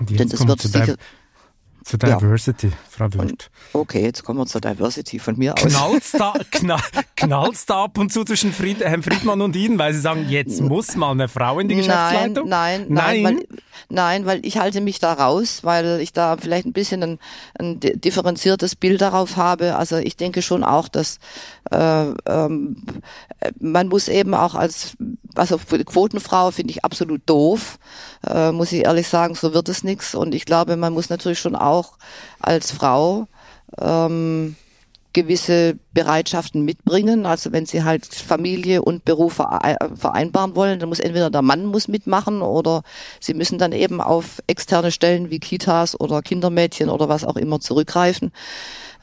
[0.00, 0.96] Denn das wird sicher
[1.84, 2.72] Zur Diversity, ja.
[2.88, 3.50] Frau Wirth.
[3.72, 5.62] Okay, jetzt kommen wir zur Diversity von mir aus.
[5.62, 10.00] Knallt's da, knall, da ab und zu zwischen Fried, Herrn Friedmann und Ihnen, weil Sie
[10.00, 12.48] sagen, jetzt muss mal eine Frau in die Geschäftsleitung?
[12.48, 13.58] Nein, nein, nein, nein, weil,
[13.88, 17.18] nein, weil ich halte mich da raus, weil ich da vielleicht ein bisschen ein,
[17.58, 19.76] ein differenziertes Bild darauf habe.
[19.76, 21.18] Also ich denke schon auch, dass
[21.70, 22.76] äh, ähm,
[23.58, 24.96] man muss eben auch als,
[25.34, 27.78] also Quotenfrau finde ich absolut doof,
[28.26, 30.14] äh, muss ich ehrlich sagen, so wird es nichts.
[30.14, 31.69] Und ich glaube, man muss natürlich schon auch
[32.40, 33.26] als Frau
[33.78, 34.56] ähm,
[35.12, 37.26] gewisse Bereitschaften mitbringen.
[37.26, 41.88] Also wenn sie halt Familie und Beruf vereinbaren wollen, dann muss entweder der Mann muss
[41.88, 42.82] mitmachen oder
[43.18, 47.60] sie müssen dann eben auf externe Stellen wie Kitas oder Kindermädchen oder was auch immer
[47.60, 48.32] zurückgreifen.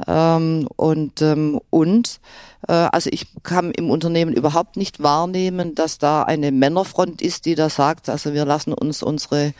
[0.07, 2.19] Ähm, und ähm, und
[2.67, 7.55] äh, also ich kann im Unternehmen überhaupt nicht wahrnehmen, dass da eine Männerfront ist, die
[7.55, 9.53] da sagt, also wir lassen uns unsere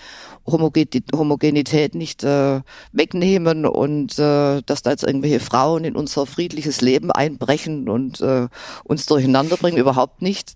[0.47, 7.11] Homogenität nicht äh, wegnehmen und äh, dass da jetzt irgendwelche Frauen in unser friedliches Leben
[7.11, 8.47] einbrechen und äh,
[8.83, 10.55] uns durcheinander bringen, überhaupt nicht.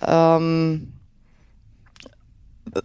[0.00, 0.92] Ähm,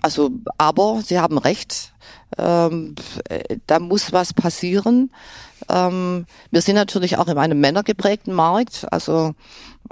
[0.02, 1.93] also, aber Sie haben recht,
[2.38, 2.96] ähm,
[3.68, 5.12] da muss was passieren.
[5.70, 8.86] Ähm, wir sind natürlich auch in einem männergeprägten Markt.
[8.92, 9.34] Also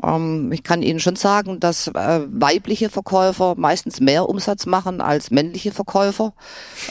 [0.03, 5.32] ähm, ich kann Ihnen schon sagen, dass äh, weibliche Verkäufer meistens mehr Umsatz machen als
[5.32, 6.34] männliche Verkäufer,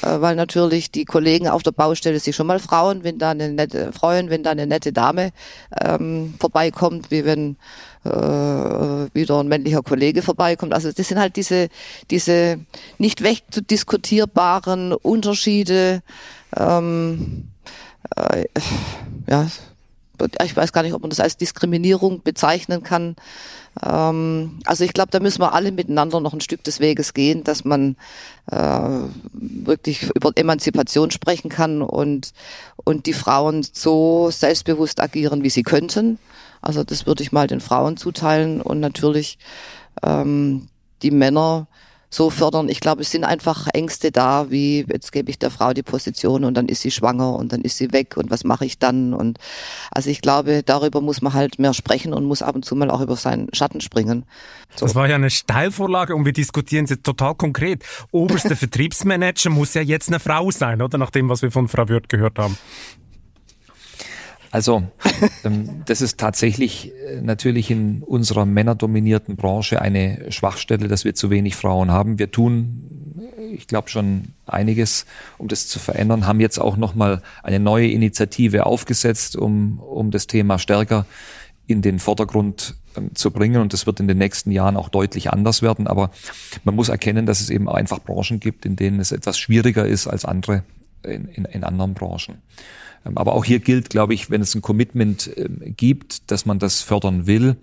[0.03, 3.53] äh, weil natürlich die Kollegen auf der Baustelle sich schon mal freuen, wenn da eine
[3.53, 5.31] nette, freuen, wenn da eine nette Dame
[5.81, 7.57] ähm, vorbeikommt, wie wenn
[8.05, 10.73] äh, wieder ein männlicher Kollege vorbeikommt.
[10.73, 11.69] Also das sind halt diese,
[12.11, 12.59] diese
[12.99, 16.03] nicht wegzudiskutierbaren Unterschiede.
[16.57, 17.49] Ähm,
[18.17, 18.47] äh,
[19.29, 19.47] ja,
[20.43, 23.17] ich weiß gar nicht, ob man das als Diskriminierung bezeichnen kann.
[23.83, 27.45] Ähm, also ich glaube, da müssen wir alle miteinander noch ein Stück des Weges gehen,
[27.45, 27.97] dass man
[28.51, 29.01] äh,
[29.33, 32.33] wirklich über Emanzipation sprechen kann und,
[32.77, 36.19] und die Frauen so selbstbewusst agieren, wie sie könnten.
[36.63, 39.39] Also das würde ich mal den Frauen zuteilen und natürlich
[40.03, 40.69] ähm,
[41.03, 41.67] die Männer
[42.11, 42.69] so fördern.
[42.69, 46.45] Ich glaube, es sind einfach Ängste da, wie jetzt gebe ich der Frau die Position
[46.45, 49.15] und dann ist sie schwanger und dann ist sie weg und was mache ich dann?
[49.15, 49.39] Und
[49.93, 52.91] also ich glaube, darüber muss man halt mehr sprechen und muss ab und zu mal
[52.91, 54.25] auch über seinen Schatten springen.
[54.75, 54.87] So.
[54.87, 57.85] Das war ja eine Steilvorlage und wir diskutieren jetzt total konkret.
[58.11, 60.99] Oberster Vertriebsmanager muss ja jetzt eine Frau sein, oder?
[60.99, 62.59] Nach dem, was wir von Frau Wirth gehört haben.
[64.51, 64.83] Also,
[65.45, 71.31] ähm, das ist tatsächlich äh, natürlich in unserer männerdominierten Branche eine Schwachstelle, dass wir zu
[71.31, 72.19] wenig Frauen haben.
[72.19, 75.07] Wir tun, ich glaube, schon einiges,
[75.39, 80.27] um das zu verändern, haben jetzt auch nochmal eine neue Initiative aufgesetzt, um, um das
[80.27, 81.07] Thema stärker
[81.69, 83.63] in den Vordergrund ähm, zu bringen.
[83.63, 85.87] Und das wird in den nächsten Jahren auch deutlich anders werden.
[85.87, 86.11] Aber
[86.65, 90.09] man muss erkennen, dass es eben einfach Branchen gibt, in denen es etwas schwieriger ist
[90.09, 90.65] als andere
[91.05, 92.43] in, in, in anderen Branchen.
[93.05, 96.59] Ähm, aber auch hier gilt, glaube ich, wenn es ein Commitment ähm, gibt, dass man
[96.59, 97.57] das fördern will.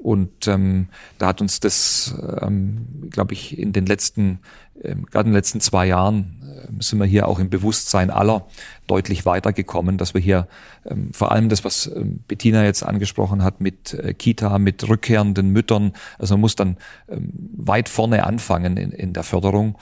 [0.00, 4.38] Und ähm, da hat uns das, ähm, glaube ich, in den letzten,
[4.82, 8.46] ähm, gerade in den letzten zwei Jahren äh, sind wir hier auch im Bewusstsein aller
[8.86, 10.48] deutlich weitergekommen, dass wir hier
[10.86, 15.50] ähm, vor allem das, was ähm, Bettina jetzt angesprochen hat mit äh, Kita, mit rückkehrenden
[15.50, 16.78] Müttern, also man muss dann
[17.10, 19.76] ähm, weit vorne anfangen in, in der Förderung.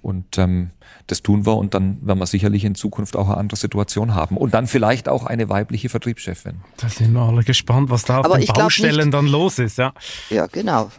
[0.00, 0.70] Und ähm,
[1.08, 4.36] das tun wir und dann werden wir sicherlich in Zukunft auch eine andere Situation haben.
[4.36, 6.60] Und dann vielleicht auch eine weibliche Vertriebschefin.
[6.76, 9.78] Da sind wir alle gespannt, was da auf Aber den Baustellen dann los ist.
[9.78, 9.92] Ja,
[10.30, 10.90] ja genau.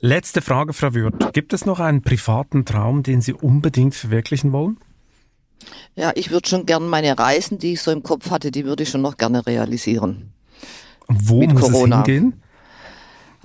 [0.00, 1.32] Letzte Frage, Frau Würth.
[1.32, 4.78] Gibt es noch einen privaten Traum, den Sie unbedingt verwirklichen wollen?
[5.94, 8.82] Ja, ich würde schon gerne meine Reisen, die ich so im Kopf hatte, die würde
[8.82, 10.32] ich schon noch gerne realisieren.
[11.08, 12.02] Wo Mit muss Corona.
[12.02, 12.42] es hingehen?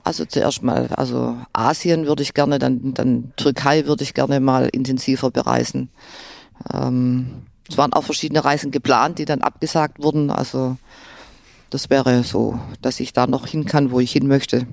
[0.04, 4.68] Also zuerst mal, also Asien würde ich gerne, dann, dann Türkei würde ich gerne mal
[4.68, 5.90] intensiver bereisen.
[6.74, 10.30] Ähm, es waren auch verschiedene Reisen geplant, die dann abgesagt wurden.
[10.30, 10.78] Also
[11.70, 14.68] das wäre so, dass ich da noch hin kann, wo ich hin möchte.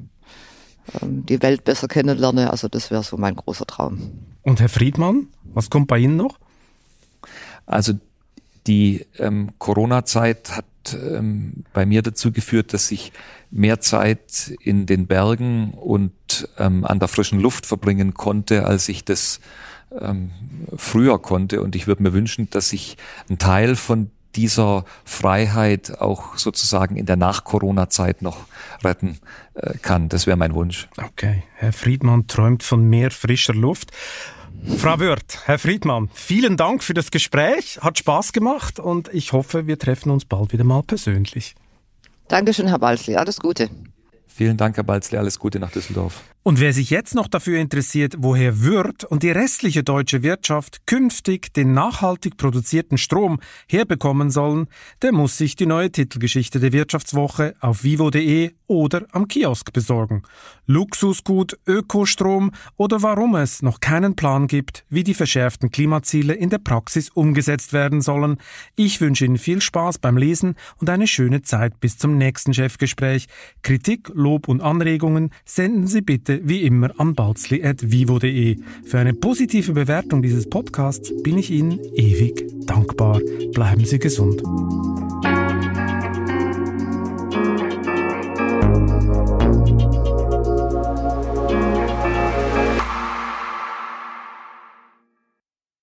[1.02, 2.50] Ähm, die Welt besser kennenlerne.
[2.50, 4.10] Also das wäre so mein großer Traum.
[4.42, 6.38] Und Herr Friedmann, was kommt bei Ihnen noch?
[7.66, 7.92] Also
[8.66, 10.64] die ähm, Corona-Zeit hat
[10.94, 13.12] ähm, bei mir dazu geführt, dass ich
[13.50, 19.04] mehr Zeit in den Bergen und ähm, an der frischen Luft verbringen konnte, als ich
[19.04, 19.40] das
[19.98, 20.30] ähm,
[20.76, 21.62] früher konnte.
[21.62, 22.96] Und ich würde mir wünschen, dass ich
[23.28, 28.46] einen Teil von dieser Freiheit auch sozusagen in der Nach-Corona-Zeit noch
[28.84, 29.18] retten
[29.54, 30.08] äh, kann.
[30.08, 30.88] Das wäre mein Wunsch.
[31.02, 33.90] Okay, Herr Friedmann träumt von mehr frischer Luft.
[34.76, 37.78] Frau Wirth, Herr Friedmann, vielen Dank für das Gespräch.
[37.80, 41.54] Hat Spaß gemacht und ich hoffe, wir treffen uns bald wieder mal persönlich.
[42.28, 43.16] Dankeschön, Herr Balzli.
[43.16, 43.68] Alles Gute.
[44.26, 45.18] Vielen Dank, Herr Balzli.
[45.18, 46.22] Alles Gute nach Düsseldorf.
[46.48, 51.52] Und wer sich jetzt noch dafür interessiert, woher Würth und die restliche deutsche Wirtschaft künftig
[51.52, 53.38] den nachhaltig produzierten Strom
[53.68, 54.68] herbekommen sollen,
[55.02, 60.22] der muss sich die neue Titelgeschichte der Wirtschaftswoche auf vivo.de oder am Kiosk besorgen.
[60.66, 66.58] Luxusgut, Ökostrom oder warum es noch keinen Plan gibt, wie die verschärften Klimaziele in der
[66.58, 68.38] Praxis umgesetzt werden sollen.
[68.74, 73.26] Ich wünsche Ihnen viel Spaß beim Lesen und eine schöne Zeit bis zum nächsten Chefgespräch.
[73.62, 78.56] Kritik, Lob und Anregungen senden Sie bitte wie immer an balzli.vivo.de.
[78.84, 83.20] Für eine positive Bewertung dieses Podcasts bin ich Ihnen ewig dankbar.
[83.52, 84.42] Bleiben Sie gesund.